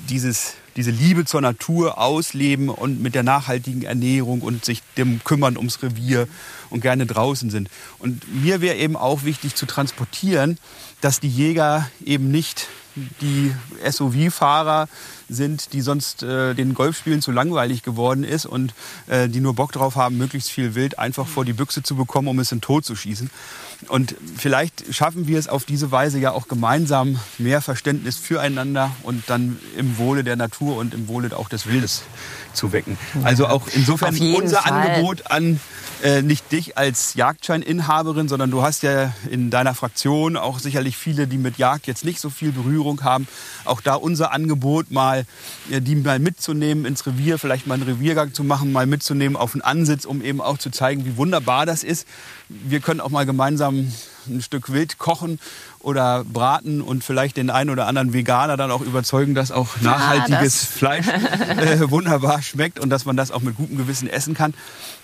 [0.10, 5.58] dieses, diese Liebe zur Natur ausleben und mit der nachhaltigen Ernährung und sich dem kümmern
[5.58, 6.28] ums Revier
[6.70, 7.70] und gerne draußen sind.
[8.00, 10.58] Und mir wäre eben auch wichtig zu transportieren,
[11.00, 12.68] dass die Jäger eben nicht
[13.22, 13.54] die
[13.90, 14.90] SUV-Fahrer
[15.32, 18.74] sind, die sonst äh, den Golfspielen zu langweilig geworden ist und
[19.08, 22.28] äh, die nur Bock drauf haben, möglichst viel Wild einfach vor die Büchse zu bekommen,
[22.28, 23.30] um es in Tod zu schießen.
[23.88, 29.24] Und vielleicht schaffen wir es auf diese Weise ja auch gemeinsam mehr Verständnis füreinander und
[29.28, 32.04] dann im Wohle der Natur und im Wohle auch des Wildes
[32.54, 32.98] zu wecken.
[33.24, 34.74] Also auch insofern unser Fall.
[34.74, 35.60] Angebot an
[36.04, 41.28] äh, nicht dich als Jagdscheininhaberin, sondern du hast ja in deiner Fraktion auch sicherlich viele,
[41.28, 43.28] die mit Jagd jetzt nicht so viel Berührung haben.
[43.66, 45.21] Auch da unser Angebot mal,
[45.70, 49.54] äh, die mal mitzunehmen ins Revier, vielleicht mal einen Reviergang zu machen, mal mitzunehmen auf
[49.54, 52.08] einen Ansitz, um eben auch zu zeigen, wie wunderbar das ist.
[52.50, 53.92] Wir können auch mal gemeinsam
[54.28, 55.40] ein Stück Wild kochen
[55.80, 60.62] oder braten und vielleicht den einen oder anderen Veganer dann auch überzeugen, dass auch nachhaltiges
[60.64, 61.08] ja, Fleisch
[61.58, 64.54] äh, wunderbar schmeckt und dass man das auch mit gutem Gewissen essen kann.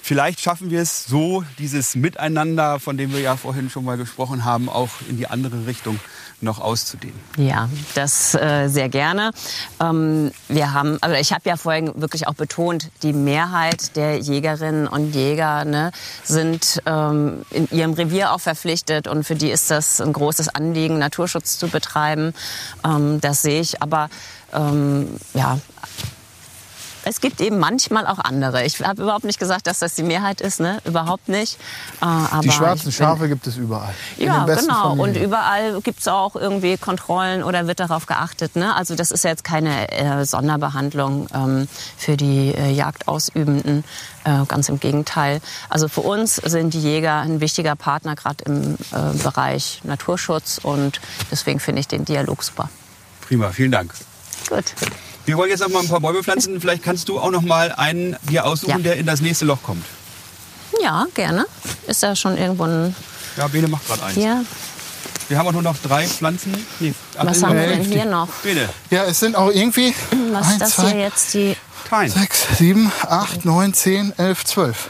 [0.01, 4.45] Vielleicht schaffen wir es so, dieses Miteinander, von dem wir ja vorhin schon mal gesprochen
[4.45, 5.99] haben, auch in die andere Richtung
[6.41, 7.19] noch auszudehnen.
[7.37, 9.31] Ja, das äh, sehr gerne.
[9.79, 14.87] Ähm, wir haben, also ich habe ja vorhin wirklich auch betont, die Mehrheit der Jägerinnen
[14.87, 15.91] und Jäger ne,
[16.23, 20.99] sind ähm, in ihrem Revier auch verpflichtet und für die ist das ein großes Anliegen,
[20.99, 22.33] Naturschutz zu betreiben.
[22.85, 24.09] Ähm, das sehe ich, aber
[24.53, 25.59] ähm, ja,
[27.07, 28.63] Es gibt eben manchmal auch andere.
[28.65, 30.79] Ich habe überhaupt nicht gesagt, dass das die Mehrheit ist, ne?
[30.83, 31.57] Überhaupt nicht.
[32.01, 33.93] Äh, aber Die schwarzen bin- Schafe gibt es überall.
[34.17, 34.91] Ja, genau.
[34.91, 35.23] Und Familien.
[35.23, 38.55] überall gibt es auch irgendwie Kontrollen oder wird darauf geachtet.
[38.55, 38.75] Ne?
[38.75, 43.83] Also das ist ja jetzt keine äh, Sonderbehandlung ähm, für die äh, Jagdausübenden.
[44.25, 45.39] Äh, ganz im Gegenteil.
[45.69, 50.59] Also für uns sind die Jäger ein wichtiger Partner, gerade im äh, Bereich Naturschutz.
[50.61, 50.99] Und
[51.31, 52.69] deswegen finde ich den Dialog super.
[53.21, 53.93] Prima, vielen Dank.
[54.49, 54.65] Gut.
[55.27, 56.59] Wir wollen jetzt noch mal ein paar Bäume pflanzen.
[56.61, 58.77] Vielleicht kannst du auch noch mal einen dir aussuchen, Ja.
[58.77, 59.83] der in das nächste Loch kommt.
[60.81, 61.45] Ja, gerne.
[61.85, 62.95] Ist da schon irgendwo ein...
[63.35, 64.15] Ja, Bene macht gerade eins.
[64.15, 64.45] Hier,
[65.27, 66.55] Wir haben auch nur noch drei Pflanzen.
[66.79, 68.29] Nee, was haben wir denn die- hier noch?
[68.41, 69.93] Bene, Ja, es sind auch irgendwie
[70.31, 71.33] Was ist eins, das zwei, hier jetzt?
[71.33, 71.57] Die
[71.89, 72.09] kein.
[72.09, 74.89] sechs, sieben, acht, neun, zehn, elf, zwölf.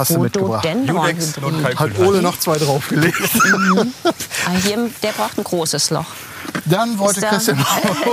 [0.00, 0.64] Hast du mitgebracht.
[0.86, 1.98] Judex und Hat.
[1.98, 3.16] Ole noch zwei draufgelegt.
[4.46, 6.06] Ah, hier, der braucht ein großes Loch.
[6.64, 7.58] Dann wollte da- Christian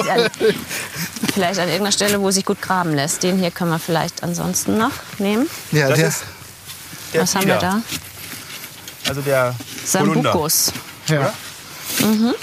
[0.10, 0.30] An-
[1.34, 3.24] vielleicht an irgendeiner Stelle, wo sich gut graben lässt.
[3.24, 5.48] Den hier können wir vielleicht ansonsten noch nehmen.
[5.72, 6.24] Ja, Das der, ist
[7.14, 7.82] der Was haben wir da?
[9.08, 9.56] Also der.
[9.86, 10.74] Sambucus.
[11.08, 11.34] ja.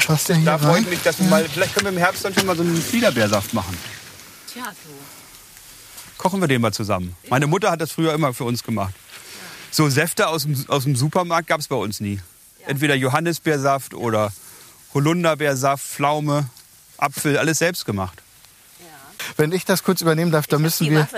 [0.08, 2.24] Was der hier Da freue ich mich, dass wir mal, vielleicht können wir im Herbst
[2.24, 3.76] dann schon mal so einen Fliederbeersaft machen.
[6.16, 7.14] Kochen wir den mal zusammen.
[7.28, 8.94] Meine Mutter hat das früher immer für uns gemacht.
[9.74, 12.20] So Säfte aus dem, aus dem Supermarkt gab es bei uns nie.
[12.64, 14.32] Entweder Johannisbeersaft oder
[14.94, 16.48] Holunderbeersaft, Pflaume,
[16.96, 18.22] Apfel, alles selbst gemacht.
[19.36, 21.08] Wenn ich das kurz übernehmen darf, dann müssen wir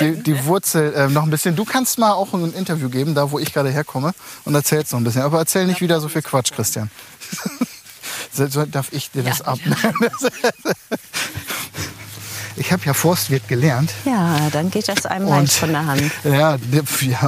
[0.00, 1.54] die, die Wurzel äh, noch ein bisschen.
[1.54, 4.14] Du kannst mal auch ein Interview geben, da wo ich gerade herkomme,
[4.46, 5.20] und erzählst noch ein bisschen.
[5.22, 6.90] Aber erzähl nicht wieder so viel Quatsch, Christian.
[8.32, 9.76] so, so darf ich dir das abnehmen?
[12.62, 13.92] ich habe ja Forstwirt gelernt.
[14.04, 16.10] Ja, dann geht das einem Und- leicht von der Hand.
[16.24, 16.56] Ja,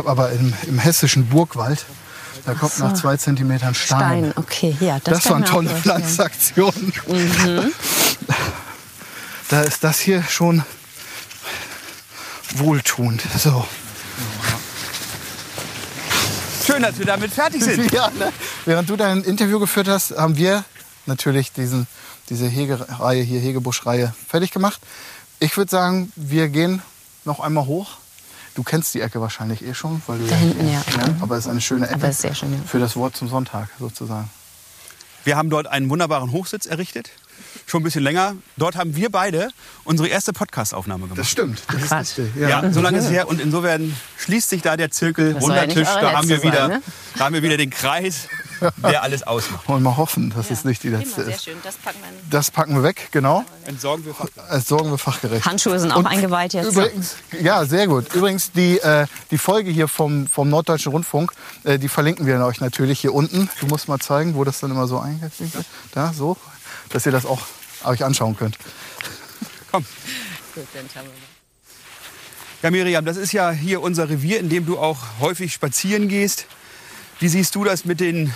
[0.06, 1.84] aber im, im hessischen Burgwald,
[2.46, 2.84] da kommt so.
[2.84, 3.98] nach zwei Zentimetern Stein.
[3.98, 5.00] Stein, okay, ja.
[5.02, 5.70] Das, Das, waren mir tolle.
[5.70, 6.92] Pflanzaktionen.
[7.08, 7.72] Mhm.
[9.48, 10.62] Da ist das hier schon
[12.54, 13.22] wohltuend.
[13.36, 13.66] So.
[16.64, 17.92] Schön, dass wir damit fertig sind.
[17.92, 18.32] Ja, ne?
[18.66, 20.64] Während du dein Interview geführt hast, haben wir
[21.06, 21.88] natürlich diesen,
[22.30, 24.80] diese Hegereihe hier, Hegebuschreihe, fertig gemacht.
[25.40, 26.82] Ich würde sagen, wir gehen
[27.24, 27.90] noch einmal hoch.
[28.54, 30.80] Du kennst die Ecke wahrscheinlich eh schon, weil du Da hinten, ja.
[31.20, 32.58] Aber es ist eine schöne Ecke Aber es ist sehr schön, ja.
[32.66, 34.30] für das Wort zum Sonntag sozusagen.
[35.24, 37.10] Wir haben dort einen wunderbaren Hochsitz errichtet.
[37.66, 38.36] Schon ein bisschen länger.
[38.56, 39.48] Dort haben wir beide
[39.84, 41.26] unsere erste Podcast-Aufnahme gemacht.
[41.26, 41.62] stimmt.
[41.66, 42.18] Das ist Quatsch.
[42.18, 42.36] richtig.
[42.36, 45.48] Ja, so lange ist es her und insofern schließt sich da der Zirkel, Das ja
[45.48, 46.82] runder Tisch, eure da haben, wir letzte wieder, sein, ne?
[47.16, 48.28] da haben wir wieder den Kreis,
[48.82, 49.68] der alles ausmacht.
[49.68, 51.44] Wollen wir mal hoffen, dass es nicht die letzte ist.
[51.44, 53.44] schön, das packen wir Das packen wir weg, genau.
[53.66, 54.50] Entsorgen wir Fachgerecht.
[54.50, 55.46] Das sorgen wir fachgerecht.
[55.46, 56.72] Handschuhe sind auch Und eingeweiht jetzt.
[56.72, 58.14] Übrigens, ja, sehr gut.
[58.14, 61.32] Übrigens, die, äh, die Folge hier vom, vom Norddeutschen Rundfunk,
[61.64, 63.48] äh, die verlinken wir euch natürlich hier unten.
[63.60, 65.66] Du musst mal zeigen, wo das dann immer so eingefügt wird.
[65.92, 66.36] Da, so,
[66.90, 67.40] dass ihr das auch
[67.84, 68.58] euch anschauen könnt.
[69.70, 69.84] Komm.
[72.62, 76.46] Ja, Miriam, das ist ja hier unser Revier, in dem du auch häufig spazieren gehst.
[77.20, 78.32] Wie siehst du das mit den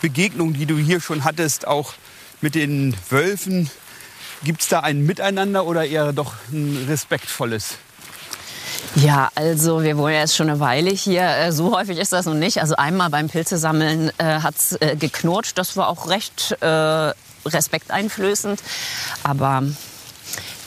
[0.00, 1.94] Begegnungen, die du hier schon hattest, auch
[2.40, 3.70] mit den Wölfen?
[4.42, 7.76] Gibt es da ein Miteinander oder eher doch ein respektvolles?
[8.96, 11.22] Ja, also wir wohnen ja jetzt schon eine Weile hier.
[11.22, 12.60] Äh, So häufig ist das noch nicht.
[12.60, 15.58] Also einmal beim Pilzesammeln äh, hat's äh, geknurrt.
[15.58, 17.12] Das war auch recht äh,
[17.46, 18.62] respekteinflößend.
[19.22, 19.64] Aber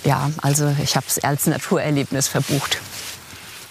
[0.04, 2.80] ja, also ich habe es als Naturerlebnis verbucht.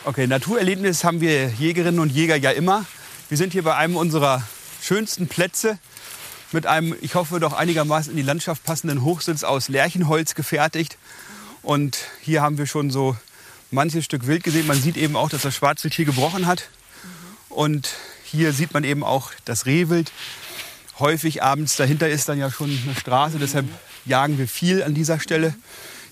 [0.05, 2.84] Okay, Naturerlebnis haben wir Jägerinnen und Jäger ja immer.
[3.29, 4.41] Wir sind hier bei einem unserer
[4.81, 5.81] schönsten Plätze
[6.53, 10.97] mit einem, ich hoffe, doch einigermaßen in die Landschaft passenden Hochsitz aus Lärchenholz gefertigt.
[11.62, 13.16] Und hier haben wir schon so
[13.72, 14.68] manches Stück Wild gesehen.
[14.68, 16.68] Man sieht eben auch, dass das Schwarzwild hier gebrochen hat.
[17.49, 20.12] Und hier sieht man eben auch das Rehwild.
[21.01, 23.66] Häufig abends dahinter ist dann ja schon eine Straße, deshalb
[24.05, 25.53] jagen wir viel an dieser Stelle.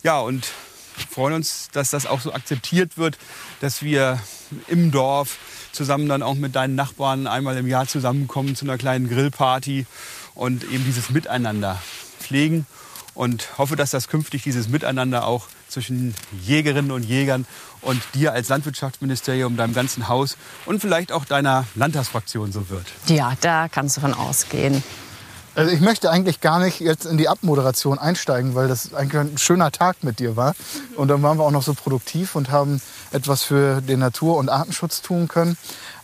[0.03, 0.49] Ja, und
[1.11, 3.19] freuen uns, dass das auch so akzeptiert wird,
[3.61, 4.21] dass wir
[4.67, 5.39] im Dorf
[5.75, 9.87] zusammen dann auch mit deinen Nachbarn einmal im Jahr zusammenkommen zu einer kleinen Grillparty
[10.35, 11.81] und eben dieses Miteinander
[12.19, 12.67] pflegen
[13.15, 16.15] und hoffe, dass das künftig dieses Miteinander auch zwischen
[16.45, 17.47] Jägerinnen und Jägern
[17.81, 22.87] und dir als Landwirtschaftsministerium, deinem ganzen Haus und vielleicht auch deiner Landtagsfraktion so wird.
[23.07, 24.83] Ja, da kannst du von ausgehen.
[25.55, 29.39] Also ich möchte eigentlich gar nicht jetzt in die Abmoderation einsteigen, weil das eigentlich ein
[29.39, 30.55] schöner Tag mit dir war.
[30.97, 32.81] Und dann waren wir auch noch so produktiv und haben
[33.13, 35.57] etwas für den Natur- und Artenschutz tun können.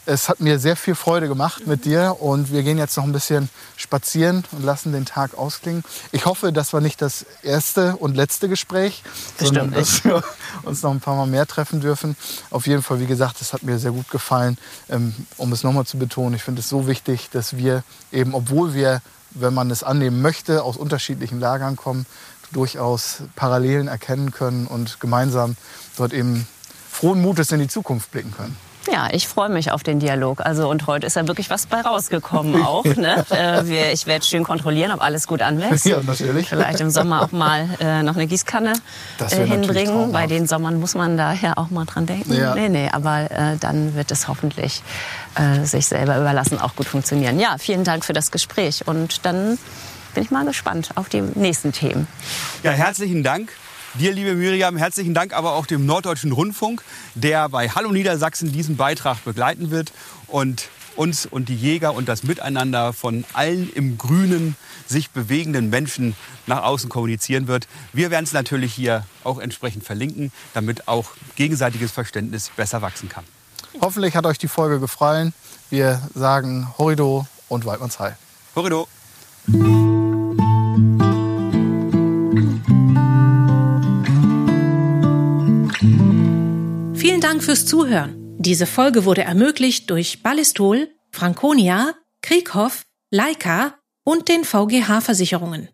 [0.06, 3.12] Es hat mir sehr viel Freude gemacht mit dir und wir gehen jetzt noch ein
[3.12, 5.84] bisschen spazieren und lassen den Tag ausklingen.
[6.10, 9.02] Ich hoffe, das war nicht das erste und letzte Gespräch,
[9.38, 12.16] sondern Bestimmt dass wir uns noch ein paar Mal mehr treffen dürfen.
[12.50, 14.56] Auf jeden Fall, wie gesagt, es hat mir sehr gut gefallen.
[14.88, 18.74] Ähm, Um es nochmal zu betonen, ich finde es so wichtig, dass wir eben, obwohl
[18.74, 22.06] wir wenn man es annehmen möchte, aus unterschiedlichen Lagern kommen,
[22.52, 25.56] durchaus Parallelen erkennen können und gemeinsam
[25.96, 26.46] dort eben
[26.90, 28.56] frohen Mutes in die Zukunft blicken können.
[28.90, 30.40] Ja, ich freue mich auf den Dialog.
[30.44, 32.84] Also und heute ist ja wirklich was bei rausgekommen auch.
[32.84, 33.24] Ne?
[33.30, 35.86] Äh, ich werde schön kontrollieren, ob alles gut anwächst.
[35.86, 36.48] Ja, natürlich.
[36.48, 38.72] Vielleicht im Sommer auch mal äh, noch eine Gießkanne
[39.18, 40.12] äh, hinbringen.
[40.12, 42.34] Bei den Sommern muss man daher auch mal dran denken.
[42.34, 42.54] Ja.
[42.54, 44.82] Nee, nee, aber äh, dann wird es hoffentlich
[45.36, 47.38] äh, sich selber überlassen auch gut funktionieren.
[47.38, 49.58] Ja, vielen Dank für das Gespräch und dann
[50.14, 52.06] bin ich mal gespannt auf die nächsten Themen.
[52.62, 53.52] Ja, herzlichen Dank.
[53.94, 56.82] Dir, liebe Miriam, herzlichen Dank aber auch dem Norddeutschen Rundfunk,
[57.16, 59.92] der bei Hallo Niedersachsen diesen Beitrag begleiten wird
[60.28, 64.54] und uns und die Jäger und das Miteinander von allen im Grünen
[64.86, 66.14] sich bewegenden Menschen
[66.46, 67.66] nach außen kommunizieren wird.
[67.92, 73.24] Wir werden es natürlich hier auch entsprechend verlinken, damit auch gegenseitiges Verständnis besser wachsen kann.
[73.80, 75.32] Hoffentlich hat euch die Folge gefallen.
[75.68, 78.16] Wir sagen Horrido und Waldmannsheil.
[78.54, 78.86] Horrido.
[87.00, 88.36] Vielen Dank fürs Zuhören.
[88.36, 95.70] Diese Folge wurde ermöglicht durch Ballistol, Franconia, Krieghoff, Leica und den VGH Versicherungen.